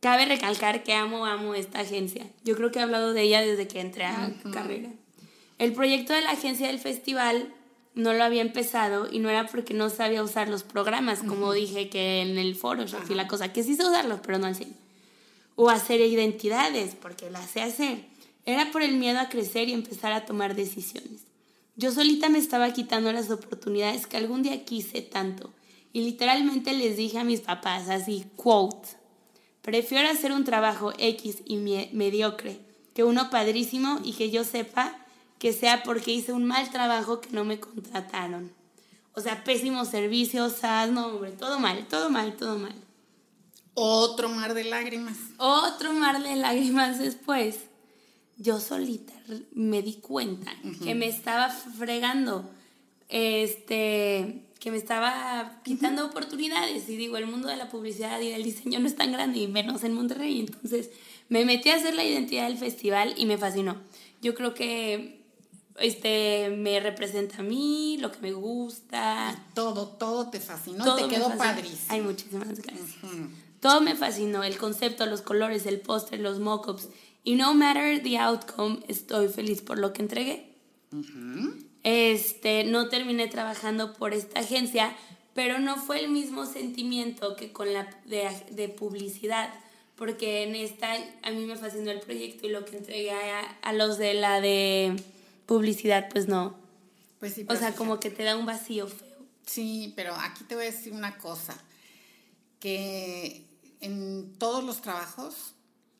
Cabe 0.00 0.26
recalcar 0.26 0.84
que 0.84 0.94
amo, 0.94 1.26
amo 1.26 1.54
esta 1.54 1.80
agencia. 1.80 2.26
Yo 2.44 2.56
creo 2.56 2.70
que 2.70 2.78
he 2.78 2.82
hablado 2.82 3.12
de 3.12 3.22
ella 3.22 3.40
desde 3.40 3.66
que 3.66 3.80
entré 3.80 4.04
a 4.04 4.32
carrera. 4.52 4.90
El 5.58 5.72
proyecto 5.72 6.12
de 6.12 6.20
la 6.20 6.30
agencia 6.30 6.68
del 6.68 6.78
festival 6.78 7.52
no 7.94 8.12
lo 8.12 8.22
había 8.22 8.42
empezado 8.42 9.08
y 9.10 9.18
no 9.18 9.28
era 9.28 9.48
porque 9.48 9.74
no 9.74 9.90
sabía 9.90 10.22
usar 10.22 10.48
los 10.48 10.62
programas, 10.62 11.24
como 11.24 11.52
dije 11.52 11.88
que 11.88 12.20
en 12.22 12.38
el 12.38 12.54
foro, 12.54 12.84
y 13.08 13.14
la 13.14 13.26
cosa, 13.26 13.52
que 13.52 13.64
sí 13.64 13.74
sé 13.74 13.84
usarlos, 13.84 14.20
pero 14.24 14.38
no 14.38 14.46
así. 14.46 14.72
O 15.56 15.68
hacer 15.68 16.00
identidades, 16.00 16.94
porque 16.94 17.28
las 17.28 17.50
sé 17.50 17.62
hacer. 17.62 18.04
Era 18.48 18.70
por 18.70 18.80
el 18.80 18.94
miedo 18.94 19.20
a 19.20 19.28
crecer 19.28 19.68
y 19.68 19.74
empezar 19.74 20.12
a 20.12 20.24
tomar 20.24 20.54
decisiones. 20.54 21.26
Yo 21.76 21.92
solita 21.92 22.30
me 22.30 22.38
estaba 22.38 22.72
quitando 22.72 23.12
las 23.12 23.30
oportunidades 23.30 24.06
que 24.06 24.16
algún 24.16 24.42
día 24.42 24.64
quise 24.64 25.02
tanto. 25.02 25.52
Y 25.92 26.00
literalmente 26.00 26.72
les 26.72 26.96
dije 26.96 27.18
a 27.18 27.24
mis 27.24 27.42
papás 27.42 27.90
así, 27.90 28.24
quote, 28.36 28.88
prefiero 29.60 30.08
hacer 30.08 30.32
un 30.32 30.44
trabajo 30.44 30.94
X 30.96 31.42
y 31.44 31.56
mediocre 31.92 32.58
que 32.94 33.04
uno 33.04 33.28
padrísimo 33.28 34.00
y 34.02 34.14
que 34.14 34.30
yo 34.30 34.44
sepa 34.44 34.96
que 35.38 35.52
sea 35.52 35.82
porque 35.82 36.12
hice 36.12 36.32
un 36.32 36.46
mal 36.46 36.70
trabajo 36.70 37.20
que 37.20 37.28
no 37.32 37.44
me 37.44 37.60
contrataron. 37.60 38.50
O 39.12 39.20
sea, 39.20 39.44
pésimos 39.44 39.88
servicios, 39.88 40.54
no, 40.90 41.08
hombre, 41.08 41.32
todo 41.32 41.58
mal, 41.60 41.86
todo 41.86 42.08
mal, 42.08 42.34
todo 42.38 42.58
mal. 42.58 42.74
Otro 43.74 44.30
mar 44.30 44.54
de 44.54 44.64
lágrimas. 44.64 45.18
Otro 45.36 45.92
mar 45.92 46.22
de 46.22 46.34
lágrimas 46.36 46.98
después. 46.98 47.67
Yo 48.38 48.60
solita 48.60 49.12
me 49.52 49.82
di 49.82 49.94
cuenta 49.94 50.54
que 50.82 50.94
me 50.94 51.08
estaba 51.08 51.50
fregando, 51.50 52.48
este, 53.08 54.44
que 54.60 54.70
me 54.70 54.76
estaba 54.76 55.60
quitando 55.64 56.06
oportunidades. 56.06 56.88
Y 56.88 56.96
digo, 56.96 57.16
el 57.16 57.26
mundo 57.26 57.48
de 57.48 57.56
la 57.56 57.68
publicidad 57.68 58.20
y 58.20 58.30
del 58.30 58.44
diseño 58.44 58.78
no 58.78 58.86
es 58.86 58.96
tan 58.96 59.10
grande, 59.12 59.40
y 59.40 59.48
menos 59.48 59.82
en 59.82 59.92
Monterrey. 59.92 60.40
Entonces 60.40 60.90
me 61.28 61.44
metí 61.44 61.70
a 61.70 61.76
hacer 61.76 61.94
la 61.94 62.04
identidad 62.04 62.46
del 62.46 62.58
festival 62.58 63.14
y 63.16 63.26
me 63.26 63.38
fascinó. 63.38 63.76
Yo 64.22 64.34
creo 64.34 64.54
que 64.54 65.18
este 65.80 66.50
me 66.50 66.80
representa 66.80 67.38
a 67.38 67.42
mí, 67.42 67.98
lo 68.00 68.10
que 68.12 68.20
me 68.20 68.32
gusta. 68.32 69.44
todo, 69.54 69.88
todo 69.88 70.28
te 70.28 70.40
fascinó, 70.40 70.84
todo 70.84 70.96
te 70.96 71.08
quedó 71.08 71.36
padrísimo. 71.36 71.86
Ay, 71.88 72.00
muchísimas 72.00 72.48
gracias. 72.48 72.96
Todo 73.60 73.80
me 73.80 73.96
fascinó, 73.96 74.44
el 74.44 74.56
concepto, 74.56 75.04
los 75.06 75.22
colores, 75.22 75.66
el 75.66 75.80
póster, 75.80 76.20
los 76.20 76.38
mockups. 76.38 76.88
Y 77.28 77.34
no 77.34 77.52
matter 77.52 78.02
the 78.02 78.16
outcome, 78.16 78.80
estoy 78.88 79.28
feliz 79.28 79.60
por 79.60 79.76
lo 79.78 79.92
que 79.92 80.00
entregué. 80.00 80.48
Este, 81.82 82.64
no 82.64 82.88
terminé 82.88 83.28
trabajando 83.28 83.92
por 83.92 84.14
esta 84.14 84.40
agencia, 84.40 84.96
pero 85.34 85.58
no 85.58 85.76
fue 85.76 86.02
el 86.02 86.08
mismo 86.08 86.46
sentimiento 86.46 87.36
que 87.36 87.52
con 87.52 87.74
la 87.74 87.84
de, 88.06 88.30
de 88.52 88.70
publicidad, 88.70 89.52
porque 89.94 90.44
en 90.44 90.54
esta 90.54 90.94
a 91.22 91.30
mí 91.30 91.44
me 91.44 91.56
fascinó 91.56 91.90
el 91.90 92.00
proyecto 92.00 92.46
y 92.46 92.50
lo 92.50 92.64
que 92.64 92.78
entregué 92.78 93.10
a, 93.10 93.40
a 93.60 93.74
los 93.74 93.98
de 93.98 94.14
la 94.14 94.40
de 94.40 94.96
publicidad, 95.44 96.08
pues 96.10 96.28
no. 96.28 96.56
Pues 97.20 97.34
sí, 97.34 97.44
o 97.46 97.56
sea, 97.56 97.74
como 97.74 98.00
que 98.00 98.08
te 98.08 98.22
da 98.22 98.38
un 98.38 98.46
vacío 98.46 98.86
feo. 98.86 99.18
Sí, 99.44 99.92
pero 99.96 100.14
aquí 100.14 100.44
te 100.44 100.54
voy 100.54 100.64
a 100.64 100.70
decir 100.70 100.94
una 100.94 101.18
cosa, 101.18 101.62
que 102.58 103.44
en 103.82 104.32
todos 104.38 104.64
los 104.64 104.80
trabajos 104.80 105.52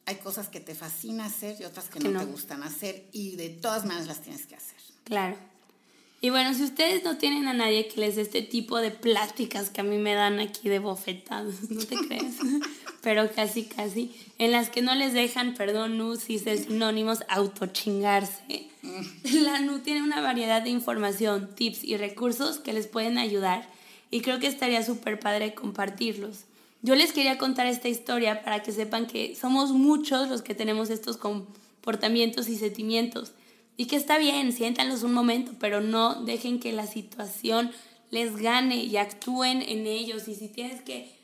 hay 0.09 0.17
cosas 0.17 0.49
que 0.49 0.59
te 0.59 0.75
fascina 0.75 1.27
hacer 1.27 1.61
y 1.61 1.65
otras 1.65 1.91
que, 1.91 2.01
no, 2.01 2.19
te 2.19 2.25
gustan 2.25 2.63
hacer 2.63 3.05
y 3.13 3.37
de 3.37 3.51
todas 3.51 3.85
maneras 3.85 4.07
las 4.07 4.23
tienes 4.23 4.47
que 4.47 4.55
hacer. 4.55 4.79
Claro. 5.05 5.37
Y 6.23 6.31
bueno, 6.31 6.55
si 6.55 6.63
ustedes 6.65 7.05
no 7.05 7.19
tienen 7.19 7.47
a 7.47 7.53
nadie 7.53 7.89
que 7.89 8.01
les 8.01 8.17
dé 8.17 8.23
este 8.23 8.41
tipo 8.41 8.79
de 8.79 8.91
pláticas 8.91 9.69
que 9.69 9.83
a 9.83 9.85
mí 9.85 9.99
me 9.99 10.15
dan 10.15 10.41
aquí 10.41 10.71
de 10.71 10.79
bofetadas, 10.79 11.63
¿no 11.71 11.85
te 11.85 11.97
crees? 11.97 12.37
Pero 13.03 13.31
casi, 13.35 13.65
casi, 13.65 14.11
en 14.39 14.51
las 14.51 14.71
que 14.71 14.81
no 14.81 14.95
les 14.95 15.13
dejan, 15.13 15.53
perdón, 15.53 15.99
NU, 15.99 16.17
si 16.17 16.37
es 16.37 16.65
sinónimos, 16.65 17.19
autochingarse. 17.29 18.67
Mm. 18.81 19.03
La 19.43 19.61
NU 19.61 19.81
tiene 19.81 20.03
una 20.03 20.23
variedad 20.23 20.63
de 20.63 20.71
información, 20.71 21.55
tips 21.55 21.85
y 21.85 21.99
recursos 21.99 22.61
que 22.61 22.73
les 22.73 22.87
pueden 22.87 23.19
ayudar 23.19 23.69
y 24.11 24.23
creo 24.23 24.39
que 24.39 24.47
estaría 24.47 24.83
súper 24.83 25.21
padre 25.21 25.53
compartirlos. 25.53 26.45
Yo 26.83 26.95
les 26.95 27.13
quería 27.13 27.39
contar 27.39 27.67
esta 27.67 27.89
historia 27.89 28.43
para 28.43 28.63
que 28.63 28.73
sepan 28.73 29.07
que 29.07 29.35
somos 29.35 29.73
muchos 29.73 30.29
los 30.29 30.43
que 30.43 30.55
tenemos 30.55 30.91
estos 30.91 31.17
comportamientos 31.17 32.49
y 32.49 32.57
sentimientos. 32.57 33.33
Y 33.77 33.87
que 33.87 33.97
está 33.97 34.19
bien, 34.19 34.53
siéntanlos 34.53 35.03
un 35.03 35.13
momento, 35.13 35.53
pero 35.59 35.81
no 35.81 36.23
dejen 36.25 36.61
que 36.61 36.73
la 36.73 36.87
situación 36.87 37.71
les 38.11 38.37
gane 38.37 38.77
y 38.85 38.97
actúen 38.97 39.63
en 39.63 39.87
ellos. 39.87 40.29
Y 40.29 40.35
si 40.35 40.49
tienes 40.49 40.83
que, 40.83 41.17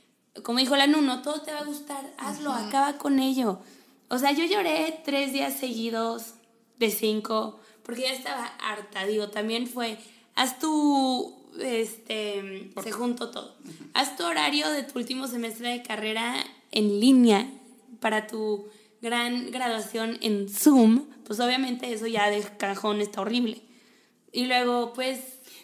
como 0.42 0.58
dijo 0.58 0.76
la 0.76 0.86
Nuno, 0.86 1.22
todo 1.22 1.42
te 1.42 1.52
va 1.52 1.60
a 1.60 1.64
gustar, 1.64 2.12
hazlo, 2.18 2.52
acaba 2.52 2.98
con 2.98 3.18
ello. 3.18 3.60
O 4.08 4.18
sea, 4.18 4.32
yo 4.32 4.44
lloré 4.44 5.02
tres 5.04 5.32
días 5.32 5.54
seguidos 5.54 6.34
de 6.78 6.90
cinco, 6.90 7.60
porque 7.82 8.02
ya 8.02 8.12
estaba 8.12 8.46
harta. 8.60 9.06
Digo, 9.06 9.28
también 9.28 9.66
fue, 9.66 9.98
haz 10.34 10.58
tu 10.58 11.43
este, 11.60 12.70
se 12.82 12.92
juntó 12.92 13.30
todo. 13.30 13.56
Haz 13.94 14.16
tu 14.16 14.24
horario 14.24 14.70
de 14.70 14.82
tu 14.82 14.98
último 14.98 15.26
semestre 15.26 15.68
de 15.68 15.82
carrera 15.82 16.44
en 16.70 17.00
línea 17.00 17.48
para 18.00 18.26
tu 18.26 18.66
gran 19.00 19.50
graduación 19.50 20.18
en 20.22 20.48
Zoom, 20.48 21.06
pues 21.26 21.38
obviamente 21.38 21.92
eso 21.92 22.06
ya 22.06 22.30
de 22.30 22.42
cajón 22.58 23.00
está 23.00 23.20
horrible. 23.20 23.62
Y 24.32 24.46
luego, 24.46 24.92
pues... 24.92 25.20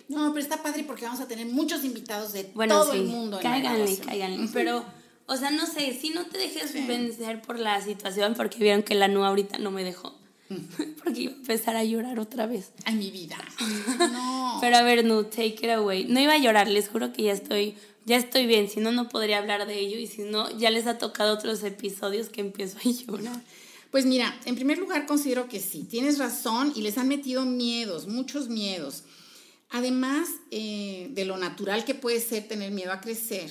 No, 0.09 0.33
pero 0.33 0.43
está 0.43 0.63
padre 0.63 0.85
porque 0.85 1.05
vamos 1.05 1.21
a 1.21 1.29
tener 1.29 1.47
muchos 1.47 1.85
invitados 1.85 2.33
de 2.33 2.45
todo 2.45 2.93
el 2.93 3.05
mundo. 3.05 3.39
Cáiganle, 3.41 3.97
cáiganle. 3.99 4.49
Pero, 4.53 4.85
o 5.27 5.37
sea, 5.37 5.51
no 5.51 5.67
sé, 5.67 5.95
si 5.95 6.11
no 6.11 6.27
te 6.27 6.39
dejes 6.39 6.75
vencer 6.87 7.41
por 7.43 7.59
la 7.59 7.81
situación, 7.81 8.35
porque 8.35 8.59
vieron 8.59 8.83
que 8.83 8.95
la 8.95 9.09
NU 9.09 9.25
ahorita 9.25 9.59
no 9.59 9.71
me 9.71 9.85
dejó. 9.85 10.20
Porque 11.02 11.23
iba 11.23 11.33
a 11.33 11.37
empezar 11.37 11.76
a 11.76 11.85
llorar 11.85 12.19
otra 12.19 12.47
vez. 12.47 12.73
Ay, 12.85 12.97
mi 12.97 13.11
vida. 13.11 13.37
No. 13.99 14.59
Pero 14.61 14.76
a 14.76 14.83
ver, 14.83 15.04
no, 15.04 15.25
take 15.26 15.59
it 15.62 15.71
away. 15.71 16.04
No 16.04 16.21
iba 16.21 16.35
a 16.35 16.38
llorar, 16.38 16.69
les 16.69 16.88
juro 16.88 17.12
que 17.12 17.23
ya 17.23 17.33
estoy, 17.33 17.76
ya 18.04 18.16
estoy 18.16 18.47
bien. 18.47 18.69
Si 18.69 18.80
no, 18.80 18.92
no 18.92 19.09
podría 19.09 19.38
hablar 19.38 19.66
de 19.66 19.78
ello. 19.78 19.99
Y 19.99 20.07
si 20.07 20.23
no, 20.23 20.50
ya 20.59 20.71
les 20.71 20.87
ha 20.87 20.99
tocado 20.99 21.35
otros 21.35 21.62
episodios 21.62 22.28
que 22.28 22.40
empiezo 22.40 22.78
a 22.78 22.90
llorar. 22.90 23.40
Pues 23.90 24.07
mira, 24.07 24.38
en 24.45 24.54
primer 24.54 24.78
lugar 24.78 25.07
considero 25.07 25.49
que 25.49 25.61
sí, 25.61 25.85
tienes 25.85 26.19
razón 26.19 26.73
y 26.76 26.83
les 26.83 26.97
han 26.99 27.09
metido 27.09 27.45
miedos, 27.45 28.07
muchos 28.07 28.49
miedos. 28.49 29.04
Además 29.69 30.28
eh, 30.50 31.09
de 31.11 31.25
lo 31.25 31.37
natural 31.37 31.85
que 31.85 31.95
puede 31.95 32.21
ser 32.21 32.47
tener 32.47 32.71
miedo 32.71 32.92
a 32.92 33.00
crecer, 33.00 33.50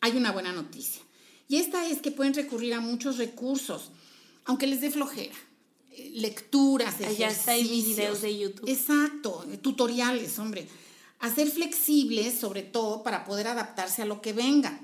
hay 0.00 0.16
una 0.16 0.32
buena 0.32 0.52
noticia. 0.52 1.02
Y 1.48 1.56
esta 1.56 1.86
es 1.86 2.00
que 2.00 2.10
pueden 2.10 2.34
recurrir 2.34 2.74
a 2.74 2.80
muchos 2.80 3.18
recursos 3.18 3.90
aunque 4.48 4.66
les 4.66 4.80
dé 4.80 4.90
flojera. 4.90 5.34
Eh, 5.92 6.10
lecturas, 6.14 7.00
está 7.00 7.54
videos 7.54 8.22
de 8.22 8.36
YouTube. 8.36 8.68
Exacto, 8.68 9.44
tutoriales, 9.62 10.38
hombre. 10.38 10.66
Hacer 11.20 11.50
flexibles, 11.50 12.40
sobre 12.40 12.62
todo, 12.62 13.02
para 13.02 13.24
poder 13.24 13.46
adaptarse 13.46 14.02
a 14.02 14.06
lo 14.06 14.20
que 14.20 14.32
venga. 14.32 14.80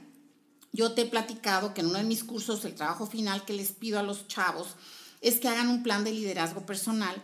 Yo 0.72 0.92
te 0.92 1.02
he 1.02 1.06
platicado 1.06 1.72
que 1.72 1.80
en 1.80 1.88
uno 1.88 1.98
de 1.98 2.04
mis 2.04 2.24
cursos, 2.24 2.64
el 2.64 2.74
trabajo 2.74 3.06
final 3.06 3.44
que 3.44 3.54
les 3.54 3.72
pido 3.72 3.98
a 3.98 4.02
los 4.02 4.28
chavos 4.28 4.76
es 5.22 5.40
que 5.40 5.48
hagan 5.48 5.68
un 5.68 5.82
plan 5.82 6.04
de 6.04 6.12
liderazgo 6.12 6.66
personal. 6.66 7.22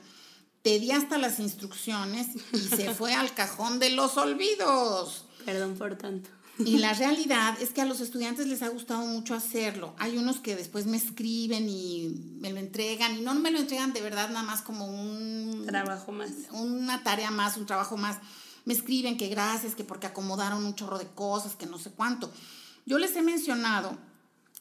Te 0.62 0.78
di 0.78 0.92
hasta 0.92 1.18
las 1.18 1.40
instrucciones 1.40 2.28
y 2.52 2.58
se 2.58 2.94
fue 2.94 3.12
al 3.12 3.34
cajón 3.34 3.78
de 3.80 3.90
los 3.90 4.16
olvidos. 4.16 5.26
Perdón 5.44 5.76
por 5.76 5.96
tanto. 5.96 6.30
Y 6.64 6.78
la 6.78 6.92
realidad 6.92 7.60
es 7.60 7.70
que 7.70 7.80
a 7.80 7.84
los 7.84 8.00
estudiantes 8.00 8.46
les 8.46 8.62
ha 8.62 8.68
gustado 8.68 9.04
mucho 9.06 9.34
hacerlo. 9.34 9.94
Hay 9.98 10.16
unos 10.16 10.40
que 10.40 10.56
después 10.56 10.86
me 10.86 10.96
escriben 10.96 11.68
y 11.68 12.36
me 12.40 12.52
lo 12.52 12.58
entregan 12.58 13.16
y 13.16 13.22
no 13.22 13.34
me 13.34 13.50
lo 13.50 13.58
entregan 13.58 13.92
de 13.92 14.00
verdad 14.00 14.28
nada 14.28 14.42
más 14.42 14.62
como 14.62 14.86
un 14.86 15.64
trabajo 15.66 16.12
más. 16.12 16.30
Una 16.52 17.02
tarea 17.02 17.30
más, 17.30 17.56
un 17.56 17.66
trabajo 17.66 17.96
más. 17.96 18.18
Me 18.64 18.74
escriben 18.74 19.16
que 19.16 19.28
gracias, 19.28 19.74
que 19.74 19.84
porque 19.84 20.06
acomodaron 20.06 20.64
un 20.64 20.74
chorro 20.74 20.98
de 20.98 21.08
cosas, 21.08 21.56
que 21.56 21.66
no 21.66 21.78
sé 21.78 21.90
cuánto. 21.90 22.30
Yo 22.86 22.98
les 22.98 23.16
he 23.16 23.22
mencionado 23.22 23.96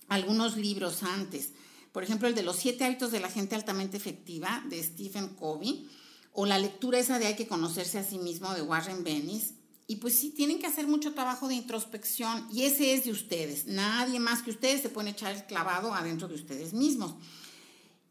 algunos 0.07 0.57
libros 0.57 1.03
antes. 1.03 1.51
Por 1.91 2.03
ejemplo, 2.03 2.27
el 2.27 2.35
de 2.35 2.43
los 2.43 2.55
siete 2.55 2.85
hábitos 2.85 3.11
de 3.11 3.19
la 3.19 3.29
gente 3.29 3.55
altamente 3.55 3.97
efectiva 3.97 4.63
de 4.69 4.81
Stephen 4.83 5.29
Covey 5.29 5.89
o 6.33 6.45
la 6.45 6.59
lectura 6.59 6.99
esa 6.99 7.19
de 7.19 7.27
Hay 7.27 7.35
que 7.35 7.47
conocerse 7.47 7.97
a 7.97 8.03
sí 8.03 8.19
mismo 8.19 8.53
de 8.53 8.61
Warren 8.61 9.03
Bennis 9.03 9.55
y 9.89 9.95
pues 9.95 10.19
sí, 10.19 10.29
tienen 10.29 10.59
que 10.59 10.67
hacer 10.67 10.85
mucho 10.85 11.15
trabajo 11.15 11.47
de 11.47 11.55
introspección 11.55 12.47
y 12.53 12.61
ese 12.61 12.93
es 12.93 13.05
de 13.05 13.11
ustedes. 13.11 13.65
Nadie 13.65 14.19
más 14.19 14.43
que 14.43 14.51
ustedes 14.51 14.83
se 14.83 14.89
pueden 14.89 15.11
echar 15.11 15.35
el 15.35 15.43
clavado 15.45 15.95
adentro 15.95 16.27
de 16.27 16.35
ustedes 16.35 16.73
mismos. 16.73 17.15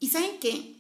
Y 0.01 0.09
saben 0.09 0.41
qué, 0.41 0.75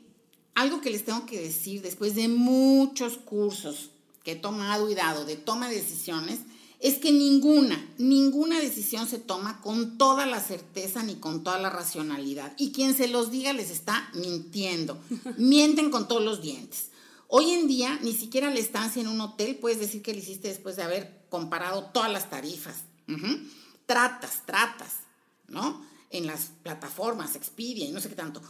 algo 0.56 0.80
que 0.80 0.90
les 0.90 1.04
tengo 1.04 1.24
que 1.24 1.40
decir 1.40 1.82
después 1.82 2.16
de 2.16 2.26
muchos 2.26 3.16
cursos 3.16 3.90
que 4.24 4.32
he 4.32 4.34
tomado 4.36 4.90
y 4.90 4.96
dado 4.96 5.24
de 5.24 5.36
toma 5.36 5.68
de 5.68 5.76
decisiones, 5.76 6.40
es 6.80 6.98
que 6.98 7.12
ninguna, 7.12 7.80
ninguna 7.98 8.58
decisión 8.58 9.06
se 9.06 9.20
toma 9.20 9.60
con 9.60 9.98
toda 9.98 10.26
la 10.26 10.40
certeza 10.40 11.04
ni 11.04 11.14
con 11.14 11.44
toda 11.44 11.60
la 11.60 11.70
racionalidad. 11.70 12.54
Y 12.58 12.72
quien 12.72 12.96
se 12.96 13.06
los 13.06 13.30
diga 13.30 13.52
les 13.52 13.70
está 13.70 14.10
mintiendo. 14.14 14.98
Mienten 15.36 15.92
con 15.92 16.08
todos 16.08 16.24
los 16.24 16.42
dientes. 16.42 16.88
Hoy 17.30 17.50
en 17.52 17.68
día, 17.68 17.98
ni 18.02 18.14
siquiera 18.14 18.50
la 18.50 18.58
estancia 18.58 19.02
en 19.02 19.08
un 19.08 19.20
hotel 19.20 19.56
puedes 19.56 19.78
decir 19.78 20.00
que 20.00 20.14
lo 20.14 20.18
hiciste 20.18 20.48
después 20.48 20.76
de 20.76 20.82
haber 20.82 21.26
comparado 21.28 21.84
todas 21.92 22.10
las 22.10 22.30
tarifas. 22.30 22.84
Tratas, 23.84 24.46
tratas, 24.46 24.96
¿no? 25.46 25.86
En 26.10 26.26
las 26.26 26.52
plataformas, 26.62 27.36
Expedia 27.36 27.84
y 27.84 27.92
no 27.92 28.00
sé 28.00 28.08
qué 28.08 28.14
tanto, 28.14 28.40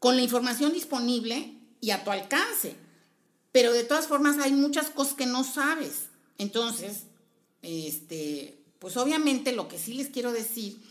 con 0.00 0.16
la 0.16 0.22
información 0.22 0.72
disponible 0.72 1.54
y 1.80 1.90
a 1.90 2.02
tu 2.02 2.10
alcance. 2.10 2.74
Pero 3.52 3.72
de 3.72 3.84
todas 3.84 4.08
formas 4.08 4.38
hay 4.38 4.50
muchas 4.50 4.90
cosas 4.90 5.14
que 5.14 5.26
no 5.26 5.44
sabes. 5.44 6.08
Entonces, 6.36 7.04
este, 7.62 8.58
pues 8.80 8.96
obviamente 8.96 9.52
lo 9.52 9.68
que 9.68 9.78
sí 9.78 9.94
les 9.94 10.08
quiero 10.08 10.32
decir 10.32 10.82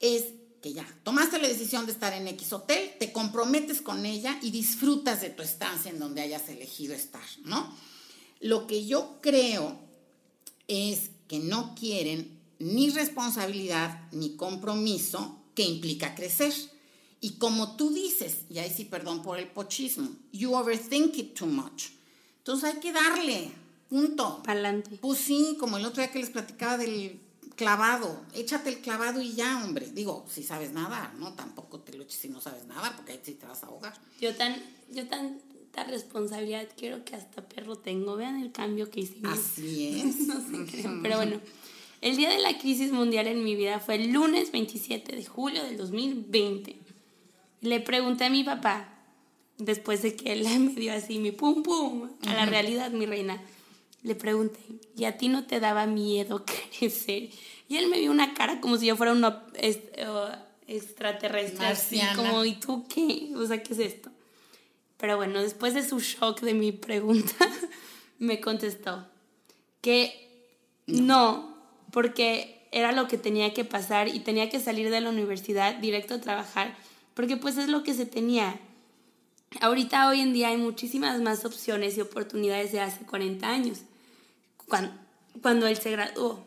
es 0.00 0.24
que 0.60 0.72
ya 0.72 0.86
tomaste 1.04 1.38
la 1.38 1.48
decisión 1.48 1.86
de 1.86 1.92
estar 1.92 2.12
en 2.12 2.28
X 2.28 2.52
hotel, 2.52 2.92
te 2.98 3.12
comprometes 3.12 3.80
con 3.80 4.04
ella 4.04 4.38
y 4.42 4.50
disfrutas 4.50 5.20
de 5.20 5.30
tu 5.30 5.42
estancia 5.42 5.90
en 5.90 5.98
donde 5.98 6.20
hayas 6.20 6.48
elegido 6.48 6.94
estar, 6.94 7.24
¿no? 7.44 7.72
Lo 8.40 8.66
que 8.66 8.86
yo 8.86 9.18
creo 9.20 9.78
es 10.66 11.10
que 11.26 11.38
no 11.38 11.74
quieren 11.74 12.38
ni 12.58 12.90
responsabilidad 12.90 14.08
ni 14.12 14.36
compromiso 14.36 15.42
que 15.54 15.62
implica 15.62 16.14
crecer. 16.14 16.52
Y 17.20 17.32
como 17.32 17.76
tú 17.76 17.90
dices, 17.90 18.44
y 18.48 18.58
ahí 18.58 18.72
sí 18.74 18.84
perdón 18.84 19.22
por 19.22 19.38
el 19.38 19.48
pochismo, 19.48 20.10
you 20.32 20.54
overthink 20.54 21.18
it 21.18 21.34
too 21.34 21.46
much. 21.46 21.86
Entonces 22.38 22.74
hay 22.74 22.80
que 22.80 22.92
darle, 22.92 23.50
punto. 23.88 24.42
Pa'lante. 24.44 24.98
Pues 24.98 25.18
sí, 25.18 25.56
como 25.58 25.76
el 25.76 25.84
otro 25.84 26.02
día 26.02 26.12
que 26.12 26.20
les 26.20 26.30
platicaba 26.30 26.78
del 26.78 27.20
clavado, 27.58 28.24
échate 28.34 28.70
el 28.70 28.78
clavado 28.78 29.20
y 29.20 29.32
ya, 29.32 29.62
hombre. 29.64 29.88
Digo, 29.92 30.24
si 30.30 30.44
sabes 30.44 30.72
nadar, 30.72 31.12
¿no? 31.14 31.34
Tampoco 31.34 31.80
te 31.80 31.92
lo 31.92 32.04
eches 32.04 32.20
si 32.20 32.28
no 32.28 32.40
sabes 32.40 32.64
nadar, 32.66 32.94
porque 32.96 33.12
ahí 33.12 33.20
sí 33.22 33.34
te 33.34 33.46
vas 33.46 33.64
a 33.64 33.66
ahogar. 33.66 33.94
Yo 34.20 34.34
tan, 34.36 34.56
yo 34.90 35.08
tanta 35.08 35.84
responsabilidad 35.84 36.68
quiero 36.76 37.04
que 37.04 37.16
hasta 37.16 37.46
perro 37.46 37.76
tengo. 37.76 38.16
Vean 38.16 38.40
el 38.40 38.52
cambio 38.52 38.90
que 38.90 39.00
hicimos. 39.00 39.36
Así 39.36 40.00
es. 40.04 40.28
no 40.28 40.40
sé 40.40 40.64
qué, 40.70 40.88
pero 41.02 41.16
bueno. 41.16 41.40
El 42.00 42.16
día 42.16 42.30
de 42.30 42.38
la 42.38 42.56
crisis 42.58 42.92
mundial 42.92 43.26
en 43.26 43.42
mi 43.42 43.56
vida 43.56 43.80
fue 43.80 43.96
el 43.96 44.12
lunes 44.12 44.52
27 44.52 45.16
de 45.16 45.26
julio 45.26 45.64
del 45.64 45.76
2020. 45.76 46.76
Le 47.62 47.80
pregunté 47.80 48.26
a 48.26 48.30
mi 48.30 48.44
papá, 48.44 48.88
después 49.56 50.02
de 50.02 50.14
que 50.14 50.32
él 50.32 50.44
me 50.60 50.80
dio 50.80 50.92
así 50.92 51.18
mi 51.18 51.32
pum 51.32 51.64
pum 51.64 52.08
a 52.24 52.34
la 52.34 52.46
realidad, 52.46 52.92
mi 52.92 53.04
reina, 53.04 53.42
le 54.02 54.14
pregunté, 54.14 54.60
¿y 54.96 55.04
a 55.04 55.16
ti 55.16 55.28
no 55.28 55.46
te 55.46 55.60
daba 55.60 55.86
miedo 55.86 56.44
crecer? 56.78 57.30
Y 57.68 57.76
él 57.76 57.88
me 57.88 57.98
vio 57.98 58.10
una 58.10 58.34
cara 58.34 58.60
como 58.60 58.76
si 58.76 58.86
yo 58.86 58.96
fuera 58.96 59.12
una 59.12 59.44
extraterrestre, 60.66 61.66
así 61.66 62.00
como, 62.14 62.44
¿y 62.44 62.54
tú 62.54 62.86
qué? 62.88 63.32
O 63.36 63.46
sea, 63.46 63.62
¿qué 63.62 63.72
es 63.72 63.78
esto? 63.80 64.10
Pero 64.98 65.16
bueno, 65.16 65.40
después 65.40 65.74
de 65.74 65.86
su 65.86 66.00
shock 66.00 66.40
de 66.40 66.54
mi 66.54 66.72
pregunta, 66.72 67.34
me 68.18 68.40
contestó 68.40 69.06
que 69.80 70.28
no 70.86 71.56
porque 71.90 72.68
era 72.72 72.92
lo 72.92 73.08
que 73.08 73.16
tenía 73.16 73.54
que 73.54 73.64
pasar 73.64 74.08
y 74.08 74.20
tenía 74.20 74.50
que 74.50 74.60
salir 74.60 74.90
de 74.90 75.00
la 75.00 75.10
universidad 75.10 75.76
directo 75.76 76.14
a 76.14 76.20
trabajar, 76.20 76.76
porque 77.14 77.36
pues 77.36 77.56
es 77.56 77.68
lo 77.68 77.82
que 77.82 77.94
se 77.94 78.06
tenía. 78.06 78.60
Ahorita, 79.60 80.08
hoy 80.08 80.20
en 80.20 80.34
día, 80.34 80.48
hay 80.48 80.58
muchísimas 80.58 81.20
más 81.22 81.44
opciones 81.44 81.96
y 81.96 82.02
oportunidades 82.02 82.72
de 82.72 82.80
hace 82.80 83.06
40 83.06 83.48
años, 83.48 83.80
cuando, 84.68 84.92
cuando 85.42 85.66
él 85.66 85.76
se 85.76 85.90
graduó. 85.90 86.44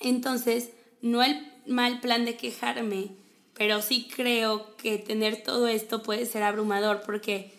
Entonces, 0.00 0.70
no 1.00 1.22
el 1.22 1.52
mal 1.66 2.00
plan 2.00 2.24
de 2.24 2.36
quejarme, 2.36 3.16
pero 3.54 3.82
sí 3.82 4.08
creo 4.14 4.76
que 4.76 4.98
tener 4.98 5.42
todo 5.42 5.68
esto 5.68 6.02
puede 6.02 6.26
ser 6.26 6.42
abrumador, 6.42 7.02
porque 7.04 7.52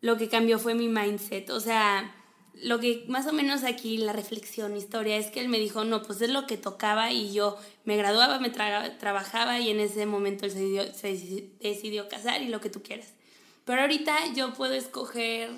lo 0.00 0.16
que 0.16 0.28
cambió 0.28 0.58
fue 0.58 0.74
mi 0.74 0.88
mindset. 0.88 1.50
O 1.50 1.60
sea, 1.60 2.14
lo 2.54 2.78
que 2.78 3.04
más 3.08 3.26
o 3.26 3.32
menos 3.32 3.64
aquí 3.64 3.96
la 3.96 4.12
reflexión, 4.12 4.76
historia, 4.76 5.16
es 5.16 5.30
que 5.30 5.40
él 5.40 5.48
me 5.48 5.58
dijo, 5.58 5.84
no, 5.84 6.02
pues 6.02 6.20
es 6.20 6.30
lo 6.30 6.46
que 6.46 6.56
tocaba 6.56 7.12
y 7.12 7.32
yo 7.32 7.56
me 7.84 7.96
graduaba, 7.96 8.38
me 8.38 8.50
trabajaba 8.50 9.60
y 9.60 9.70
en 9.70 9.80
ese 9.80 10.06
momento 10.06 10.46
él 10.46 10.52
se 10.52 10.92
se 10.92 11.50
decidió 11.60 12.08
casar 12.08 12.42
y 12.42 12.48
lo 12.48 12.60
que 12.60 12.70
tú 12.70 12.82
quieras. 12.82 13.14
Pero 13.64 13.80
ahorita 13.80 14.34
yo 14.34 14.52
puedo 14.52 14.74
escoger 14.74 15.50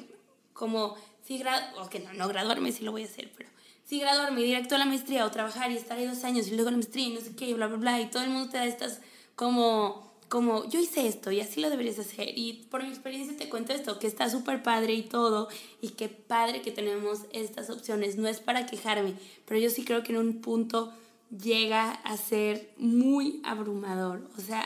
como, 0.52 0.96
si 1.26 1.38
gradu 1.38 1.80
o 1.80 1.88
que 1.88 2.00
no, 2.00 2.12
no 2.12 2.28
graduarme, 2.28 2.72
sí 2.72 2.84
lo 2.84 2.92
voy 2.92 3.02
a 3.02 3.06
hacer, 3.06 3.32
pero 3.36 3.48
si 3.84 4.00
graduarme 4.00 4.42
directo 4.42 4.74
a 4.74 4.78
la 4.78 4.84
maestría 4.84 5.24
o 5.26 5.30
trabajar 5.30 5.70
y 5.70 5.76
estar 5.76 5.98
ahí 5.98 6.06
dos 6.06 6.24
años 6.24 6.48
y 6.48 6.54
luego 6.54 6.70
la 6.70 6.76
maestría 6.76 7.06
y 7.06 7.10
no 7.10 7.20
sé 7.20 7.34
qué, 7.36 7.54
bla, 7.54 7.66
bla, 7.66 7.76
bla, 7.76 8.00
y 8.00 8.06
todo 8.06 8.22
el 8.22 8.30
mundo 8.30 8.50
te 8.50 8.58
da 8.58 8.66
estas 8.66 9.00
como 9.34 10.06
como 10.28 10.68
yo 10.68 10.80
hice 10.80 11.06
esto 11.06 11.30
y 11.30 11.40
así 11.40 11.60
lo 11.60 11.70
deberías 11.70 11.98
hacer. 11.98 12.36
Y 12.36 12.66
por 12.70 12.82
mi 12.82 12.88
experiencia 12.88 13.36
te 13.36 13.48
cuento 13.48 13.72
esto, 13.72 13.98
que 13.98 14.06
está 14.06 14.28
súper 14.28 14.62
padre 14.62 14.94
y 14.94 15.02
todo 15.02 15.48
y 15.80 15.90
qué 15.90 16.08
padre 16.08 16.62
que 16.62 16.72
tenemos 16.72 17.20
estas 17.32 17.70
opciones, 17.70 18.16
no 18.16 18.28
es 18.28 18.40
para 18.40 18.66
quejarme, 18.66 19.14
pero 19.44 19.60
yo 19.60 19.70
sí 19.70 19.84
creo 19.84 20.02
que 20.02 20.12
en 20.12 20.18
un 20.18 20.40
punto 20.40 20.92
llega 21.30 21.90
a 21.90 22.16
ser 22.16 22.72
muy 22.76 23.40
abrumador, 23.44 24.28
o 24.36 24.40
sea, 24.40 24.64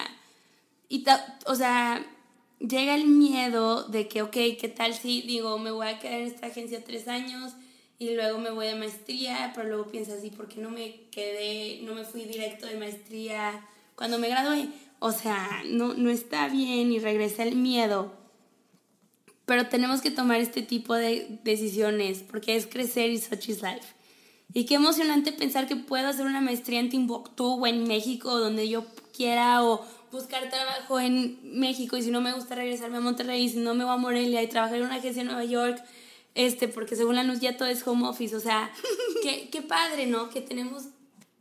y 0.88 1.04
o 1.46 1.54
sea, 1.54 2.04
llega 2.60 2.94
el 2.94 3.06
miedo 3.06 3.84
de 3.84 4.06
que, 4.06 4.22
ok, 4.22 4.36
¿qué 4.60 4.72
tal 4.74 4.94
si 4.94 5.22
digo, 5.22 5.58
me 5.58 5.72
voy 5.72 5.88
a 5.88 5.98
quedar 5.98 6.20
en 6.20 6.28
esta 6.28 6.46
agencia 6.46 6.84
tres 6.84 7.08
años? 7.08 7.54
y 8.00 8.14
luego 8.14 8.38
me 8.38 8.50
voy 8.50 8.66
de 8.66 8.76
maestría, 8.76 9.52
pero 9.54 9.68
luego 9.68 9.88
piensas, 9.88 10.24
¿y 10.24 10.30
por 10.30 10.48
qué 10.48 10.58
no 10.58 10.70
me 10.70 11.02
quedé, 11.10 11.82
no 11.82 11.94
me 11.94 12.04
fui 12.04 12.24
directo 12.24 12.66
de 12.66 12.78
maestría 12.78 13.62
cuando 13.94 14.18
me 14.18 14.30
gradué? 14.30 14.68
O 15.00 15.12
sea, 15.12 15.62
no, 15.66 15.92
no 15.92 16.08
está 16.08 16.48
bien 16.48 16.92
y 16.92 16.98
regresa 16.98 17.42
el 17.42 17.56
miedo. 17.56 18.10
Pero 19.44 19.66
tenemos 19.66 20.00
que 20.00 20.10
tomar 20.10 20.40
este 20.40 20.62
tipo 20.62 20.94
de 20.94 21.40
decisiones 21.44 22.24
porque 22.26 22.56
es 22.56 22.66
crecer 22.66 23.10
y 23.10 23.18
such 23.18 23.50
is 23.50 23.60
life. 23.60 23.94
Y 24.54 24.64
qué 24.64 24.76
emocionante 24.76 25.32
pensar 25.32 25.68
que 25.68 25.76
puedo 25.76 26.08
hacer 26.08 26.24
una 26.24 26.40
maestría 26.40 26.80
en 26.80 26.88
Timbuktu 26.88 27.60
o 27.60 27.66
en 27.66 27.86
México, 27.86 28.38
donde 28.38 28.66
yo 28.66 28.86
quiera, 29.14 29.62
o 29.62 29.84
buscar 30.10 30.48
trabajo 30.50 31.00
en 31.00 31.38
México 31.42 31.96
y 31.96 32.02
si 32.02 32.10
no 32.10 32.20
me 32.20 32.32
gusta 32.32 32.54
regresarme 32.54 32.98
a 32.98 33.00
Monterrey, 33.00 33.48
si 33.48 33.58
no 33.58 33.74
me 33.74 33.84
voy 33.84 33.94
a 33.94 33.96
Morelia 33.96 34.42
y 34.42 34.48
trabajar 34.48 34.78
en 34.78 34.84
una 34.84 34.96
agencia 34.96 35.22
en 35.22 35.28
Nueva 35.28 35.44
York, 35.44 35.82
este, 36.34 36.68
porque 36.68 36.96
según 36.96 37.16
la 37.16 37.22
luz 37.22 37.40
ya 37.40 37.56
todo 37.56 37.68
es 37.68 37.86
home 37.86 38.06
office. 38.08 38.34
O 38.34 38.40
sea, 38.40 38.70
qué, 39.22 39.48
qué 39.50 39.62
padre, 39.62 40.06
¿no? 40.06 40.30
Que 40.30 40.40
tenemos 40.40 40.84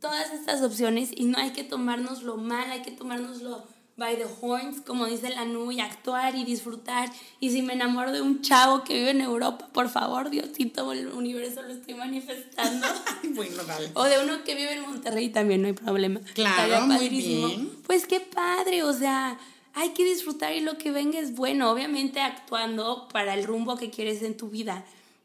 todas 0.00 0.32
estas 0.32 0.62
opciones 0.62 1.10
y 1.14 1.24
no 1.24 1.38
hay 1.38 1.50
que 1.50 1.64
tomárnoslo 1.64 2.36
mal, 2.36 2.70
hay 2.70 2.82
que 2.82 2.90
tomárnoslo 2.90 3.64
by 4.00 4.16
the 4.16 4.26
horns, 4.40 4.80
como 4.80 5.06
dice 5.06 5.28
la 5.28 5.44
nube, 5.44 5.74
y 5.74 5.80
actuar 5.80 6.34
y 6.34 6.44
disfrutar. 6.44 7.10
Y 7.38 7.50
si 7.50 7.62
me 7.62 7.74
enamoro 7.74 8.10
de 8.10 8.22
un 8.22 8.40
chavo 8.40 8.82
que 8.82 8.94
vive 8.94 9.10
en 9.10 9.20
Europa, 9.20 9.68
por 9.72 9.90
favor, 9.90 10.30
Diosito, 10.30 10.90
el 10.92 11.08
universo 11.08 11.62
lo 11.62 11.68
estoy 11.68 11.94
manifestando. 11.94 12.86
bueno, 13.46 13.64
dale. 13.64 13.90
O 13.94 14.04
de 14.04 14.24
uno 14.24 14.44
que 14.44 14.54
vive 14.54 14.72
en 14.72 14.82
Monterrey 14.82 15.28
también, 15.30 15.62
no 15.62 15.68
hay 15.68 15.74
problema. 15.74 16.20
Claro, 16.34 16.86
muy 16.86 17.08
bien. 17.08 17.70
Pues 17.86 18.06
qué 18.06 18.20
padre, 18.20 18.82
o 18.82 18.92
sea, 18.92 19.38
hay 19.74 19.90
que 19.90 20.04
disfrutar 20.04 20.54
y 20.54 20.60
lo 20.60 20.78
que 20.78 20.90
venga 20.90 21.18
es 21.18 21.34
bueno, 21.34 21.70
obviamente 21.70 22.20
actuando 22.20 23.08
para 23.12 23.34
el 23.34 23.44
rumbo 23.44 23.76
que 23.76 23.90
quieres 23.90 24.22
en 24.22 24.36
tu 24.36 24.48
vida 24.48 24.84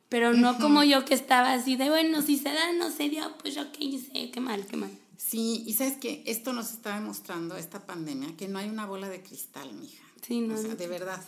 pero 0.10 0.34
no 0.34 0.58
como 0.60 0.84
yo 0.84 1.04
que 1.04 1.13
estaba 1.13 1.54
así 1.54 1.75
de, 1.75 1.89
bueno, 1.89 2.21
si 2.21 2.38
se 2.38 2.49
da, 2.49 2.71
no 2.73 2.91
se 2.91 3.10
dio, 3.10 3.36
pues 3.39 3.56
yo 3.56 3.71
qué 3.71 3.84
hice, 3.84 4.32
qué 4.32 4.39
mal, 4.39 4.65
qué 4.65 4.78
mal. 4.78 4.91
Sí, 5.17 5.63
y 5.65 5.73
sabes 5.73 5.97
que 5.97 6.23
esto 6.25 6.54
nos 6.54 6.71
está 6.71 6.95
demostrando, 6.95 7.58
esta 7.58 7.86
pandemia, 7.86 8.38
que 8.38 8.47
no 8.47 8.60
hay 8.60 8.69
una 8.69 8.86
bola 8.86 9.10
de 9.10 9.21
cristal, 9.23 9.73
mija. 9.73 10.04
Sí, 10.25 10.41
no. 10.41 10.56
O 10.56 10.58
sea, 10.58 10.75
de 10.75 10.88
verdad. 10.88 11.21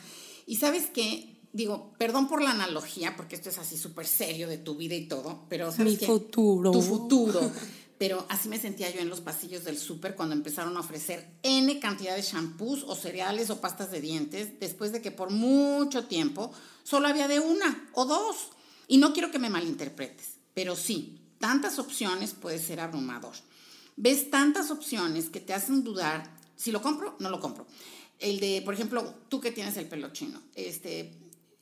Y 0.45 0.58
sabes 0.58 0.88
que, 0.88 1.37
digo, 1.58 1.93
perdón 1.98 2.28
por 2.28 2.41
la 2.41 2.52
analogía, 2.52 3.15
porque 3.17 3.36
esto 3.36 3.50
es 3.50 3.58
así 3.58 3.78
súper 3.78 4.06
serio 4.06 4.48
de 4.48 4.60
tu 4.60 4.76
vida 4.76 4.96
y 4.96 5.08
todo, 5.08 5.46
pero 5.50 5.72
¿sabes 5.72 6.00
Mi 6.00 6.06
futuro. 6.06 6.72
Tu 6.72 6.82
futuro. 6.82 7.52
pero 7.98 8.26
así 8.30 8.48
me 8.48 8.60
sentía 8.60 8.91
yo 8.91 9.02
en 9.02 9.10
los 9.10 9.22
pasillos 9.22 9.63
del 9.63 9.78
súper 9.78 10.15
cuando 10.15 10.36
empezaron 10.36 10.78
a 10.78 10.82
ofrecer 10.82 11.28
N 11.41 11.80
cantidad 11.80 12.15
de 12.15 12.22
shampoos 12.22 12.84
o 12.84 12.96
cereales 12.96 13.50
o 13.50 13.60
pastas 13.60 13.89
de 13.91 14.02
dientes, 14.02 14.60
después 14.60 14.91
de 14.91 15.02
que 15.02 15.10
por 15.12 15.32
mucho 15.32 16.06
tiempo 16.06 16.52
solo 16.84 17.08
había 17.08 17.28
de 17.28 17.39
una 17.39 17.89
o 17.93 18.06
dos. 18.06 18.50
Y 18.88 19.00
no 19.00 19.12
quiero 19.12 19.32
que 19.32 19.39
me 19.39 19.50
malinterpretes, 19.50 20.36
pero 20.54 20.76
sí, 20.76 21.20
tantas 21.39 21.80
opciones 21.80 22.34
puede 22.34 22.60
ser 22.60 22.80
abrumador. 22.80 23.34
Ves 23.96 24.30
tantas 24.30 24.70
opciones 24.70 25.30
que 25.30 25.41
te 25.41 25.56
hacen 25.56 25.84
dudar, 25.84 26.32
si 26.56 26.72
lo 26.72 26.84
compro, 26.84 27.15
no 27.20 27.32
lo 27.32 27.39
compro. 27.39 27.65
El 28.20 28.39
de, 28.39 28.62
por 28.63 28.76
ejemplo, 28.76 29.13
tú 29.28 29.41
que 29.41 29.52
tienes 29.52 29.76
el 29.78 29.88
pelo 29.88 30.13
chino, 30.13 30.39
este, 30.56 31.13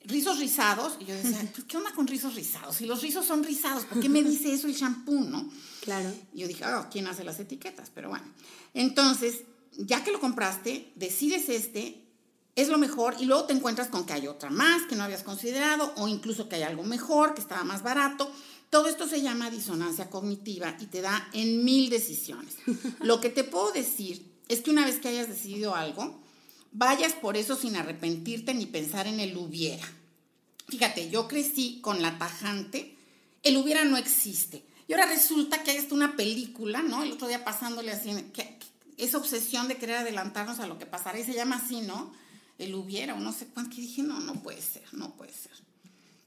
rizos 0.06 0.38
rizados, 0.38 0.96
y 1.00 1.06
yo 1.06 1.14
decía, 1.14 1.38
pues, 1.54 1.64
¿qué 1.66 1.76
onda 1.76 1.92
con 1.92 2.06
rizos 2.06 2.34
rizados? 2.34 2.76
Si 2.76 2.86
los 2.86 3.02
rizos 3.02 3.26
son 3.26 3.42
rizados, 3.42 3.84
¿por 3.84 4.00
qué 4.00 4.08
me 4.08 4.22
dice 4.22 4.52
eso 4.52 4.66
el 4.66 4.74
shampoo, 4.74 5.20
no? 5.20 5.50
Claro. 5.80 6.12
Y 6.32 6.40
yo 6.40 6.48
dije, 6.48 6.64
oh, 6.66 6.86
¿quién 6.90 7.06
hace 7.06 7.24
las 7.24 7.38
etiquetas? 7.40 7.90
Pero 7.94 8.08
bueno, 8.08 8.24
entonces, 8.74 9.42
ya 9.76 10.02
que 10.04 10.12
lo 10.12 10.20
compraste, 10.20 10.92
decides 10.96 11.48
este, 11.48 12.06
es 12.56 12.68
lo 12.68 12.78
mejor 12.78 13.14
y 13.20 13.26
luego 13.26 13.44
te 13.44 13.52
encuentras 13.52 13.88
con 13.88 14.06
que 14.06 14.14
hay 14.14 14.26
otra 14.26 14.50
más 14.50 14.82
que 14.84 14.96
no 14.96 15.04
habías 15.04 15.22
considerado 15.22 15.92
o 15.96 16.08
incluso 16.08 16.48
que 16.48 16.56
hay 16.56 16.62
algo 16.62 16.84
mejor, 16.84 17.34
que 17.34 17.42
estaba 17.42 17.64
más 17.64 17.82
barato. 17.82 18.32
Todo 18.70 18.88
esto 18.88 19.06
se 19.06 19.22
llama 19.22 19.50
disonancia 19.50 20.10
cognitiva 20.10 20.76
y 20.80 20.86
te 20.86 21.02
da 21.02 21.28
en 21.32 21.64
mil 21.64 21.90
decisiones. 21.90 22.56
Lo 23.00 23.20
que 23.20 23.28
te 23.28 23.44
puedo 23.44 23.72
decir 23.72 24.26
es 24.48 24.62
que 24.62 24.70
una 24.70 24.86
vez 24.86 24.98
que 24.98 25.08
hayas 25.08 25.28
decidido 25.28 25.74
algo, 25.76 26.18
vayas 26.72 27.12
por 27.12 27.36
eso 27.36 27.56
sin 27.56 27.76
arrepentirte 27.76 28.54
ni 28.54 28.66
pensar 28.66 29.06
en 29.06 29.20
el 29.20 29.36
hubiera. 29.36 29.86
Fíjate, 30.68 31.10
yo 31.10 31.28
crecí 31.28 31.80
con 31.80 32.02
la 32.02 32.18
tajante, 32.18 32.96
el 33.42 33.56
hubiera 33.56 33.84
no 33.84 33.96
existe. 33.96 34.64
Y 34.88 34.92
ahora 34.92 35.06
resulta 35.06 35.62
que 35.62 35.72
hay 35.72 35.78
hasta 35.78 35.94
una 35.94 36.16
película, 36.16 36.82
¿no? 36.82 37.02
El 37.02 37.12
otro 37.12 37.28
día 37.28 37.44
pasándole 37.44 37.92
así, 37.92 38.10
que, 38.32 38.58
esa 38.96 39.18
obsesión 39.18 39.68
de 39.68 39.76
querer 39.76 39.96
adelantarnos 39.96 40.58
a 40.58 40.66
lo 40.66 40.78
que 40.78 40.86
pasará 40.86 41.18
y 41.18 41.24
se 41.24 41.34
llama 41.34 41.56
así, 41.56 41.80
¿no? 41.82 42.12
el 42.58 42.74
hubiera 42.74 43.14
o 43.14 43.20
no 43.20 43.32
sé 43.32 43.46
cuánto, 43.52 43.74
que 43.74 43.82
dije, 43.82 44.02
no, 44.02 44.20
no 44.20 44.34
puede 44.34 44.60
ser, 44.60 44.82
no 44.92 45.14
puede 45.14 45.32
ser. 45.32 45.52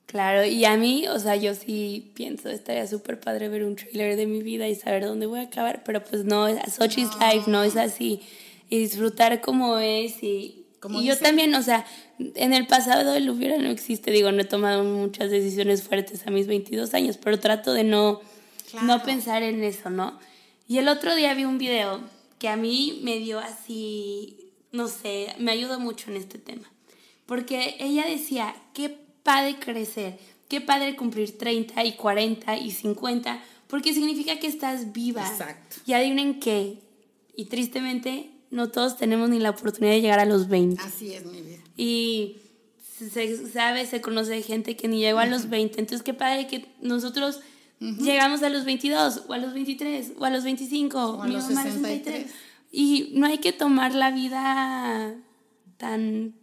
Claro, 0.06 0.44
y 0.44 0.66
a 0.66 0.76
mí, 0.76 1.08
o 1.08 1.20
sea, 1.20 1.36
yo 1.36 1.54
sí 1.54 2.12
pienso, 2.16 2.50
estaría 2.50 2.88
súper 2.88 3.20
padre 3.20 3.48
ver 3.48 3.64
un 3.64 3.76
trailer 3.76 4.16
de 4.16 4.26
mi 4.26 4.42
vida 4.42 4.68
y 4.68 4.76
saber 4.76 5.06
dónde 5.06 5.28
voy 5.28 5.40
a 5.40 5.44
acabar, 5.44 5.84
pero 5.84 6.04
pues 6.04 6.26
no, 6.26 6.48
such 6.68 6.98
is 6.98 7.10
life, 7.20 7.50
no 7.50 7.64
es 7.64 7.76
así. 7.78 8.22
y 8.70 8.80
disfrutar 8.80 9.42
como 9.42 9.78
es 9.78 10.24
y, 10.24 10.59
Como 10.80 11.02
y 11.02 11.06
yo 11.06 11.18
también, 11.18 11.54
o 11.56 11.62
sea, 11.62 11.86
en 12.20 12.54
el 12.54 12.66
pasado 12.68 13.14
el 13.16 13.30
hubiera 13.30 13.58
no 13.58 13.70
existe, 13.70 14.12
digo, 14.12 14.32
no 14.32 14.42
he 14.42 14.46
tomado 14.46 14.84
muchas 14.84 15.30
decisiones 15.30 15.84
fuertes 15.84 16.26
a 16.26 16.32
mis 16.32 16.48
22 16.48 16.94
años, 16.94 17.18
pero 17.18 17.40
trato 17.40 17.74
de 17.74 17.84
no, 17.84 18.22
Claro. 18.72 18.86
no 18.88 19.04
pensar 19.04 19.44
en 19.44 19.64
eso, 19.64 19.90
¿no? 19.90 20.18
Y 20.68 20.78
el 20.78 20.88
otro 20.88 21.16
día 21.16 21.34
vi 21.34 21.44
un 21.46 21.58
video 21.58 22.00
que 22.38 22.48
a 22.48 22.56
mí 22.56 23.00
me 23.04 23.18
dio 23.20 23.40
así, 23.40 24.52
no 24.72 24.88
sé, 24.88 25.34
me 25.40 25.52
ayudó 25.52 25.80
mucho 25.80 26.12
en 26.12 26.18
este 26.18 26.38
tema, 26.38 26.72
porque 27.26 27.76
ella 27.80 28.06
decía, 28.06 28.56
qué 28.74 28.96
padre 29.24 29.58
crecer, 29.60 30.18
qué 30.48 30.62
padre 30.62 30.96
cumplir 30.96 31.38
30 31.38 31.84
y 31.84 31.94
40 31.94 32.58
y 32.58 32.72
50, 32.72 33.44
porque 33.68 33.94
significa 33.94 34.40
que 34.40 34.48
estás 34.48 34.94
viva. 34.94 35.28
Exacto. 35.28 35.78
Y 35.86 35.94
adivinen 35.94 36.40
qué, 36.40 36.78
y 37.36 37.46
tristemente 37.46 38.30
no 38.52 38.70
todos 38.70 38.98
tenemos 38.98 39.30
ni 39.30 39.40
la 39.40 39.52
oportunidad 39.52 39.94
de 39.94 40.02
llegar 40.02 40.20
a 40.20 40.26
los 40.26 40.48
20. 40.48 40.82
Así 40.82 41.14
es 41.14 41.26
mi 41.26 41.42
vida. 41.42 41.58
Y 41.78 42.38
se 43.00 43.50
sabe, 43.50 43.86
se 43.86 44.02
conoce 44.02 44.42
gente 44.42 44.76
que 44.76 44.88
ni 44.88 45.00
llegó 45.00 45.20
a 45.20 45.26
los 45.26 45.50
20. 45.50 45.80
Entonces, 45.80 46.04
qué 46.04 46.14
padre 46.14 46.48
que 46.48 46.66
nosotros 46.82 47.40
llegamos 47.80 48.44
a 48.44 48.50
los 48.50 48.66
22, 48.66 49.24
o 49.28 49.34
a 49.34 49.38
los 49.38 49.54
23, 49.54 50.14
o 50.18 50.26
a 50.26 50.30
los 50.30 50.44
25, 50.44 51.00
O 51.00 51.22
a 51.22 51.26
mi 51.28 51.34
los 51.34 51.46
mamá 51.50 51.64
63. 51.64 52.32
Y 52.72 53.12
no 53.14 53.26
hay 53.28 53.38
que 53.38 53.54
tomar 53.54 53.94
la 53.94 54.12
vida 54.12 55.16
tan... 55.78 56.36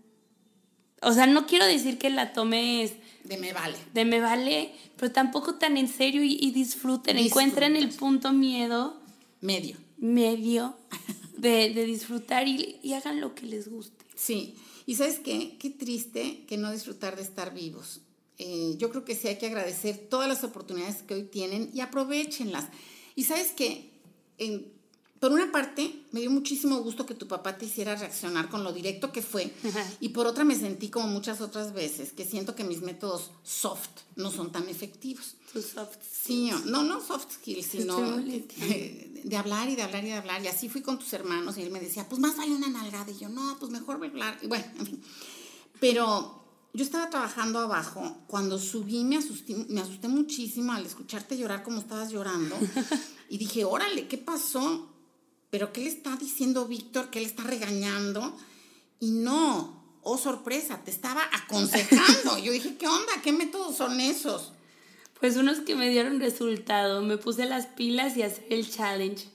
O 1.02 1.12
sea, 1.12 1.26
no 1.26 1.46
quiero 1.46 1.66
decir 1.66 1.98
que 1.98 2.08
la 2.08 2.32
tomes 2.32 2.94
De 3.24 3.36
me 3.36 3.52
vale. 3.52 3.76
de 3.92 4.04
me 4.06 4.20
vale, 4.20 4.72
pero 4.96 5.12
tampoco 5.12 5.56
tan 5.56 5.76
en 5.76 5.88
serio 5.88 6.24
y, 6.24 6.38
y 6.40 6.52
disfruten, 6.52 7.18
encuentren 7.18 7.76
el 7.76 7.90
punto 7.90 8.32
miedo 8.32 8.98
Medio. 9.42 9.76
medio 9.98 10.76
de, 11.36 11.72
de 11.72 11.84
disfrutar 11.84 12.48
y, 12.48 12.92
hagan 12.94 13.20
lo 13.20 13.34
que 13.34 13.46
les 13.46 13.68
guste. 13.68 14.04
Sí. 14.14 14.56
Y 14.86 14.94
sabes 14.94 15.18
qué? 15.18 15.56
Qué 15.58 15.70
triste 15.70 16.44
que 16.46 16.56
no 16.56 16.70
disfrutar 16.72 17.16
de 17.16 17.22
estar 17.22 17.52
vivos. 17.52 18.00
Eh, 18.38 18.74
yo 18.78 18.90
creo 18.90 19.04
que 19.04 19.14
sí 19.14 19.28
hay 19.28 19.38
que 19.38 19.46
agradecer 19.46 19.96
todas 20.10 20.28
las 20.28 20.44
oportunidades 20.44 21.02
que 21.02 21.14
hoy 21.14 21.22
tienen 21.24 21.70
y 21.72 21.80
aprovechenlas. 21.80 22.66
Y 23.14 23.24
sabes 23.24 23.52
qué? 23.52 23.90
En- 24.38 24.75
por 25.20 25.32
una 25.32 25.50
parte, 25.50 26.04
me 26.12 26.20
dio 26.20 26.30
muchísimo 26.30 26.78
gusto 26.82 27.06
que 27.06 27.14
tu 27.14 27.26
papá 27.26 27.56
te 27.56 27.64
hiciera 27.66 27.94
reaccionar 27.96 28.48
con 28.48 28.62
lo 28.64 28.72
directo 28.72 29.12
que 29.12 29.22
fue. 29.22 29.52
Ajá. 29.66 29.84
Y 30.00 30.10
por 30.10 30.26
otra, 30.26 30.44
me 30.44 30.54
sentí 30.54 30.88
como 30.90 31.06
muchas 31.08 31.40
otras 31.40 31.72
veces, 31.72 32.12
que 32.12 32.24
siento 32.24 32.54
que 32.54 32.64
mis 32.64 32.82
métodos 32.82 33.30
soft 33.42 33.88
no 34.16 34.30
son 34.30 34.52
tan 34.52 34.68
efectivos. 34.68 35.36
Tus 35.52 35.64
soft 35.66 35.96
Sí, 36.26 36.50
o- 36.52 36.58
no, 36.66 36.82
no 36.82 37.00
soft 37.00 37.32
skills, 37.34 37.66
sino 37.66 37.96
de 38.18 39.36
hablar 39.36 39.68
y 39.68 39.76
de 39.76 39.82
hablar 39.82 40.04
y 40.04 40.08
de 40.08 40.14
hablar. 40.14 40.42
Y 40.44 40.48
así 40.48 40.68
fui 40.68 40.82
con 40.82 40.98
tus 40.98 41.12
hermanos 41.12 41.56
y 41.58 41.62
él 41.62 41.70
me 41.70 41.80
decía, 41.80 42.08
pues 42.08 42.20
más 42.20 42.36
vale 42.36 42.54
una 42.54 42.68
nalgada. 42.68 43.10
Y 43.10 43.18
yo, 43.18 43.28
no, 43.28 43.56
pues 43.58 43.70
mejor 43.70 43.96
hablar. 44.04 44.38
Y 44.42 44.46
bueno, 44.48 44.64
en 44.78 44.86
fin. 44.86 45.02
Pero 45.80 46.42
yo 46.72 46.84
estaba 46.84 47.10
trabajando 47.10 47.58
abajo. 47.58 48.18
Cuando 48.26 48.58
subí 48.58 49.04
me 49.04 49.16
asusté, 49.16 49.54
me 49.68 49.80
asusté 49.80 50.08
muchísimo 50.08 50.72
al 50.72 50.84
escucharte 50.86 51.36
llorar 51.38 51.62
como 51.62 51.80
estabas 51.80 52.10
llorando. 52.10 52.56
Y 53.28 53.38
dije, 53.38 53.64
órale, 53.64 54.06
¿qué 54.06 54.18
pasó? 54.18 54.88
¿Pero 55.50 55.72
qué 55.72 55.82
le 55.82 55.88
está 55.88 56.16
diciendo 56.16 56.66
Víctor? 56.66 57.10
¿Qué 57.10 57.20
le 57.20 57.26
está 57.26 57.44
regañando? 57.44 58.36
Y 59.00 59.10
no, 59.10 59.82
oh 60.02 60.18
sorpresa, 60.18 60.80
te 60.84 60.90
estaba 60.90 61.22
aconsejando. 61.32 62.38
Yo 62.42 62.52
dije, 62.52 62.76
¿qué 62.76 62.86
onda? 62.86 63.12
¿Qué 63.22 63.32
métodos 63.32 63.76
son 63.76 64.00
esos? 64.00 64.52
Pues 65.20 65.36
unos 65.36 65.60
que 65.60 65.74
me 65.74 65.88
dieron 65.88 66.20
resultado, 66.20 67.02
me 67.02 67.16
puse 67.16 67.46
las 67.46 67.66
pilas 67.66 68.16
y 68.16 68.22
hacer 68.22 68.46
el 68.50 68.70
challenge 68.70 69.28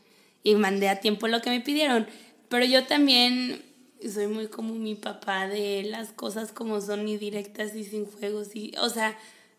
y 0.43 0.55
mandé 0.55 0.89
a 0.89 0.99
tiempo 0.99 1.27
lo 1.27 1.41
que 1.41 1.49
me 1.49 1.61
pidieron. 1.61 2.07
Pero 2.49 2.65
yo 2.65 2.85
también 2.85 3.63
soy 4.13 4.27
muy 4.27 4.47
como 4.47 4.75
mi 4.75 4.95
papá 4.95 5.47
de 5.47 5.83
las 5.83 6.09
cosas 6.09 6.51
como 6.51 6.81
son 6.81 7.07
y 7.07 7.17
directas 7.17 7.75
y 7.75 7.83
sin 7.83 8.05
juegos 8.05 8.55
y, 8.55 8.73
o 8.79 8.89
sea, 8.89 9.17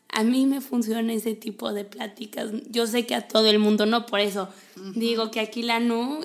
a 0.09 0.25
mí 0.25 0.47
me 0.47 0.61
funciona 0.61 1.12
ese 1.12 1.35
tipo 1.35 1.73
de 1.73 1.85
pláticas. 1.85 2.51
Yo 2.69 2.87
sé 2.87 3.07
que 3.07 3.15
a 3.15 3.27
todo 3.27 3.49
el 3.49 3.59
mundo 3.59 3.87
no, 3.87 4.07
por 4.07 4.21
eso 4.21 4.49
digo 4.95 5.31
que 5.31 5.41
aquí 5.41 5.62
la 5.62 5.81
NU 5.81 6.21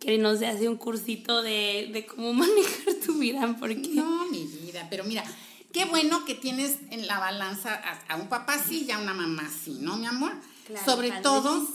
que 0.00 0.18
nos 0.18 0.42
hace 0.42 0.68
un 0.68 0.76
cursito 0.76 1.42
de, 1.42 1.90
de 1.92 2.06
cómo 2.06 2.32
manejar 2.34 2.94
tu 3.06 3.18
vida, 3.18 3.56
porque 3.60 3.76
No, 3.76 4.28
mi 4.30 4.44
vida, 4.46 4.88
pero 4.90 5.04
mira, 5.04 5.22
qué 5.72 5.84
bueno 5.84 6.24
que 6.24 6.34
tienes 6.34 6.78
en 6.90 7.06
la 7.06 7.20
balanza 7.20 7.74
a, 7.74 8.14
a 8.14 8.16
un 8.16 8.28
papá 8.28 8.58
sí 8.58 8.86
y 8.88 8.90
a 8.90 8.98
una 8.98 9.14
mamá 9.14 9.48
sí, 9.48 9.78
¿no, 9.80 9.96
mi 9.96 10.06
amor? 10.06 10.32
Claro, 10.66 10.84
Sobre 10.84 11.10
todo, 11.20 11.68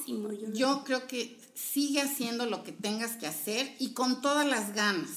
yo 0.53 0.83
creo 0.85 1.07
que 1.07 1.37
sigue 1.53 2.01
haciendo 2.01 2.45
lo 2.45 2.63
que 2.63 2.71
tengas 2.71 3.17
que 3.17 3.27
hacer 3.27 3.73
y 3.79 3.93
con 3.93 4.21
todas 4.21 4.45
las 4.47 4.73
ganas. 4.73 5.09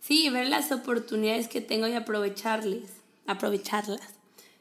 Sí, 0.00 0.28
ver 0.30 0.48
las 0.48 0.72
oportunidades 0.72 1.48
que 1.48 1.60
tengo 1.60 1.86
y 1.86 1.94
aprovecharles, 1.94 2.90
aprovecharlas. 3.26 4.00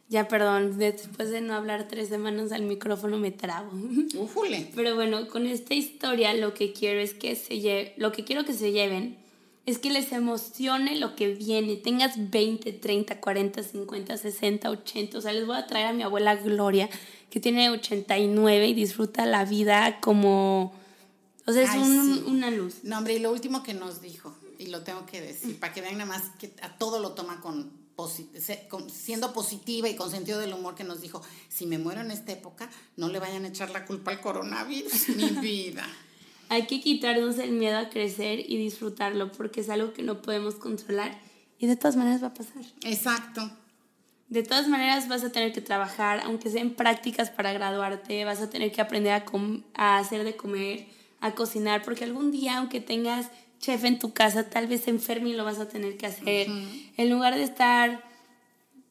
Ya, 0.10 0.28
perdón, 0.28 0.80
después 0.80 1.30
de 1.30 1.40
no 1.40 1.54
hablar 1.54 1.88
tres 1.88 2.10
semanas 2.10 2.52
al 2.52 2.64
micrófono 2.64 3.18
me 3.18 3.30
trabo. 3.32 3.72
Ujule. 4.18 4.72
Pero 4.76 4.96
bueno, 4.96 5.28
con 5.28 5.46
esta 5.46 5.76
historia 5.76 6.34
lo 6.34 6.54
que 6.56 6.74
quiero 6.74 7.00
es 7.00 7.14
que 7.14 7.36
se 7.36 7.54
lle- 7.56 7.94
lo 7.98 8.12
que 8.12 8.24
quiero 8.24 8.44
que 8.44 8.54
se 8.54 8.72
lleven 8.72 9.18
es 9.68 9.78
que 9.78 9.92
les 9.92 10.12
emocione 10.12 10.96
lo 10.98 11.16
que 11.16 11.36
viene. 11.36 11.76
Tengas 11.76 12.32
20, 12.32 12.74
30, 12.74 13.20
40, 13.22 13.62
50, 13.62 14.18
60, 14.18 14.70
80. 14.72 15.18
O 15.20 15.22
sea, 15.22 15.32
les 15.32 15.46
voy 15.46 15.58
a 15.58 15.68
traer 15.68 15.86
a 15.86 15.94
mi 15.94 16.02
abuela 16.02 16.36
Gloria, 16.36 16.90
que 17.30 17.40
tiene 17.40 17.70
89 17.70 18.68
y 18.68 18.74
disfruta 18.74 19.28
la 19.28 19.46
vida 19.46 20.00
como... 20.02 20.74
O 21.46 21.52
sea, 21.52 21.62
es 21.64 21.70
Ay, 21.70 21.80
un- 21.82 22.16
sí. 22.16 22.24
una 22.26 22.50
luz. 22.50 22.78
No, 22.84 22.98
hombre, 22.98 23.14
y 23.14 23.20
lo 23.20 23.32
último 23.32 23.62
que 23.62 23.76
nos 23.76 24.02
dijo, 24.02 24.36
y 24.58 24.68
lo 24.68 24.82
tengo 24.84 25.06
que 25.06 25.22
decir, 25.22 25.60
para 25.60 25.72
que 25.72 25.82
vean 25.82 26.00
nada 26.00 26.06
más 26.08 26.24
que 26.40 26.52
a 26.64 26.76
todo 26.80 27.00
lo 27.00 27.12
toma 27.12 27.40
con- 27.42 27.72
siendo 28.08 29.34
positiva 29.34 29.90
y 29.90 29.96
con 29.96 30.10
sentido 30.12 30.40
del 30.40 30.54
humor, 30.54 30.76
que 30.76 30.84
nos 30.84 31.02
dijo, 31.02 31.22
si 31.50 31.66
me 31.66 31.78
muero 31.78 32.02
en 32.02 32.12
esta 32.12 32.32
época, 32.32 32.70
no 32.98 33.10
le 33.10 33.20
vayan 33.20 33.46
a 33.46 33.50
echar 33.50 33.70
la 33.72 33.86
culpa 33.86 34.12
al 34.12 34.22
coronavirus, 34.22 35.10
mi 35.10 35.30
vida. 35.42 35.86
Hay 36.50 36.66
que 36.68 36.82
quitarnos 36.82 37.38
el 37.38 37.52
miedo 37.52 37.78
a 37.78 37.90
crecer 37.90 38.40
y 38.40 38.58
disfrutarlo 38.58 39.32
porque 39.32 39.62
es 39.62 39.70
algo 39.70 39.94
que 39.94 40.02
no 40.04 40.22
podemos 40.22 40.56
controlar 40.56 41.20
y 41.60 41.68
de 41.68 41.76
todas 41.76 41.96
maneras 41.96 42.24
va 42.24 42.28
a 42.28 42.34
pasar. 42.34 42.64
Exacto. 42.84 43.52
De 44.30 44.44
todas 44.44 44.68
maneras 44.68 45.08
vas 45.08 45.24
a 45.24 45.32
tener 45.32 45.54
que 45.54 45.62
trabajar, 45.62 46.22
aunque 46.24 46.50
sean 46.50 46.72
prácticas 46.72 47.30
para 47.32 47.52
graduarte, 47.52 48.24
vas 48.26 48.42
a 48.42 48.50
tener 48.50 48.72
que 48.72 48.80
aprender 48.82 49.12
a, 49.14 49.26
com- 49.26 49.64
a 49.74 49.98
hacer 49.98 50.24
de 50.24 50.36
comer, 50.36 50.88
a 51.20 51.34
cocinar, 51.36 51.82
porque 51.84 52.04
algún 52.04 52.32
día, 52.32 52.58
aunque 52.60 52.80
tengas 52.80 53.28
chef 53.60 53.84
en 53.84 54.00
tu 54.00 54.14
casa, 54.14 54.50
tal 54.50 54.68
vez 54.68 54.88
enferme 54.88 55.30
y 55.30 55.34
lo 55.34 55.44
vas 55.44 55.60
a 55.60 55.68
tener 55.68 55.98
que 55.98 56.08
hacer. 56.08 56.48
En 56.98 57.10
lugar 57.10 57.36
de 57.36 57.44
estar 57.44 58.04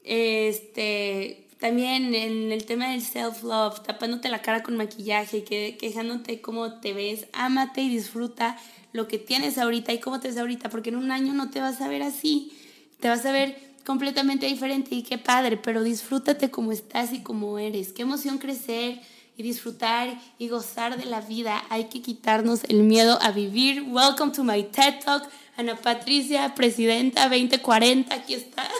este 0.04 1.48
también 1.58 2.14
en 2.14 2.52
el 2.52 2.64
tema 2.64 2.90
del 2.90 3.02
self-love, 3.02 3.82
tapándote 3.82 4.28
la 4.28 4.42
cara 4.42 4.62
con 4.62 4.76
maquillaje, 4.76 5.42
que, 5.42 5.76
quejándote 5.76 6.40
cómo 6.40 6.78
te 6.80 6.92
ves, 6.92 7.26
ámate 7.32 7.80
y 7.82 7.88
disfruta 7.88 8.56
lo 8.92 9.08
que 9.08 9.18
tienes 9.18 9.58
ahorita 9.58 9.92
y 9.92 9.98
cómo 9.98 10.20
te 10.20 10.28
ves 10.28 10.38
ahorita, 10.38 10.70
porque 10.70 10.90
en 10.90 10.96
un 10.96 11.10
año 11.10 11.34
no 11.34 11.50
te 11.50 11.60
vas 11.60 11.80
a 11.80 11.88
ver 11.88 12.02
así, 12.02 12.52
te 13.00 13.08
vas 13.08 13.26
a 13.26 13.32
ver 13.32 13.58
completamente 13.84 14.46
diferente 14.46 14.94
y 14.94 15.02
qué 15.02 15.18
padre, 15.18 15.56
pero 15.56 15.82
disfrútate 15.82 16.50
como 16.50 16.70
estás 16.72 17.12
y 17.12 17.22
como 17.22 17.58
eres. 17.58 17.92
Qué 17.92 18.02
emoción 18.02 18.38
crecer 18.38 19.00
y 19.38 19.42
disfrutar 19.44 20.20
y 20.36 20.48
gozar 20.48 20.98
de 20.98 21.06
la 21.06 21.20
vida. 21.22 21.64
Hay 21.70 21.84
que 21.84 22.02
quitarnos 22.02 22.64
el 22.64 22.82
miedo 22.82 23.18
a 23.22 23.30
vivir. 23.30 23.84
Welcome 23.84 24.32
to 24.32 24.42
my 24.44 24.64
TED 24.64 24.98
Talk. 25.04 25.30
Ana 25.56 25.76
Patricia, 25.76 26.54
presidenta 26.54 27.28
2040, 27.28 28.14
aquí 28.14 28.34
está. 28.34 28.68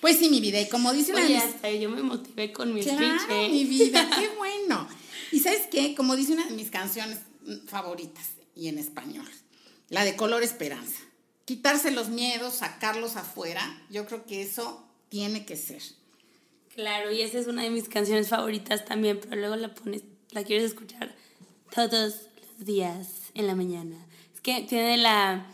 Pues 0.00 0.18
sí, 0.18 0.28
mi 0.28 0.40
vida, 0.40 0.60
y 0.60 0.68
como 0.68 0.92
dice 0.92 1.12
una 1.12 1.24
Oye, 1.24 1.38
hasta 1.38 1.70
yo 1.70 1.88
me 1.88 2.02
motivé 2.02 2.52
con 2.52 2.72
mi 2.72 2.82
Claro, 2.82 2.98
speech. 2.98 3.30
¿eh? 3.30 3.48
mi 3.50 3.64
vida, 3.64 4.08
qué 4.16 4.28
bueno. 4.36 4.86
Y 5.32 5.40
sabes 5.40 5.62
qué, 5.70 5.94
como 5.96 6.14
dice 6.14 6.34
una 6.34 6.44
de 6.44 6.52
mis 6.52 6.70
canciones 6.70 7.18
favoritas 7.66 8.24
y 8.54 8.68
en 8.68 8.78
español, 8.78 9.26
la 9.88 10.04
de 10.04 10.14
Color 10.14 10.42
Esperanza. 10.44 11.00
Quitarse 11.46 11.90
los 11.90 12.08
miedos, 12.10 12.54
sacarlos 12.56 13.16
afuera, 13.16 13.82
yo 13.90 14.06
creo 14.06 14.26
que 14.26 14.42
eso 14.42 14.86
tiene 15.08 15.44
que 15.46 15.56
ser. 15.56 15.82
Claro, 16.76 17.10
y 17.10 17.22
esa 17.22 17.38
es 17.38 17.46
una 17.46 17.62
de 17.62 17.70
mis 17.70 17.88
canciones 17.88 18.28
favoritas 18.28 18.84
también, 18.84 19.18
pero 19.18 19.34
luego 19.36 19.56
la 19.56 19.74
pones, 19.74 20.02
la 20.32 20.44
quieres 20.44 20.66
escuchar 20.66 21.14
todos 21.74 22.28
los 22.36 22.66
días 22.66 23.32
en 23.32 23.46
la 23.46 23.54
mañana. 23.54 23.96
Es 24.34 24.42
que 24.42 24.60
tiene 24.60 24.98
la 24.98 25.46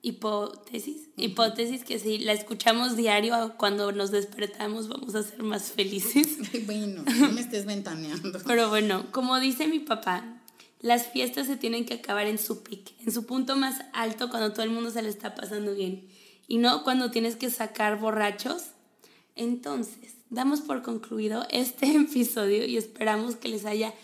hipótesis, 0.00 1.10
hipótesis 1.18 1.84
que 1.84 1.98
si 1.98 2.18
la 2.18 2.32
escuchamos 2.32 2.96
diario 2.96 3.54
cuando 3.58 3.92
nos 3.92 4.10
despertamos 4.10 4.88
vamos 4.88 5.14
a 5.14 5.22
ser 5.22 5.42
más 5.42 5.72
felices. 5.72 6.38
Bueno, 6.64 7.04
no 7.04 7.32
me 7.32 7.42
estés 7.42 7.66
ventaneando. 7.66 8.40
Pero 8.46 8.70
bueno, 8.70 9.12
como 9.12 9.38
dice 9.38 9.68
mi 9.68 9.80
papá, 9.80 10.40
las 10.80 11.06
fiestas 11.06 11.48
se 11.48 11.56
tienen 11.56 11.84
que 11.84 11.94
acabar 11.94 12.26
en 12.28 12.38
su 12.38 12.62
pic, 12.62 12.92
en 13.00 13.12
su 13.12 13.26
punto 13.26 13.56
más 13.56 13.82
alto 13.92 14.30
cuando 14.30 14.52
todo 14.54 14.62
el 14.62 14.70
mundo 14.70 14.90
se 14.90 15.02
le 15.02 15.10
está 15.10 15.34
pasando 15.34 15.74
bien 15.74 16.08
y 16.48 16.56
no 16.56 16.82
cuando 16.82 17.10
tienes 17.10 17.36
que 17.36 17.50
sacar 17.50 17.98
borrachos. 17.98 18.70
Entonces, 19.34 20.15
damos 20.30 20.60
por 20.60 20.82
concluido 20.82 21.46
este 21.50 21.86
episodio 21.96 22.66
y 22.66 22.76
esperamos 22.76 23.36
que 23.36 23.48
les 23.48 23.64
haya 23.64 23.94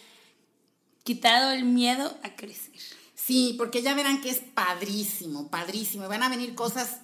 quitado 1.04 1.50
el 1.50 1.64
miedo 1.64 2.16
a 2.22 2.34
crecer. 2.36 2.80
Sí, 3.14 3.54
porque 3.56 3.82
ya 3.82 3.94
verán 3.94 4.20
que 4.20 4.30
es 4.30 4.40
padrísimo, 4.40 5.48
padrísimo. 5.48 6.08
Van 6.08 6.22
a 6.22 6.28
venir 6.28 6.54
cosas 6.54 6.98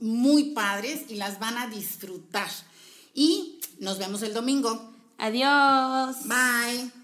muy 0.00 0.50
padres 0.50 1.02
y 1.08 1.16
las 1.16 1.38
van 1.40 1.58
a 1.58 1.66
disfrutar. 1.66 2.50
Y 3.14 3.60
nos 3.80 3.98
vemos 3.98 4.22
el 4.22 4.34
domingo. 4.34 4.92
Adiós. 5.18 6.16
Bye. 6.24 6.95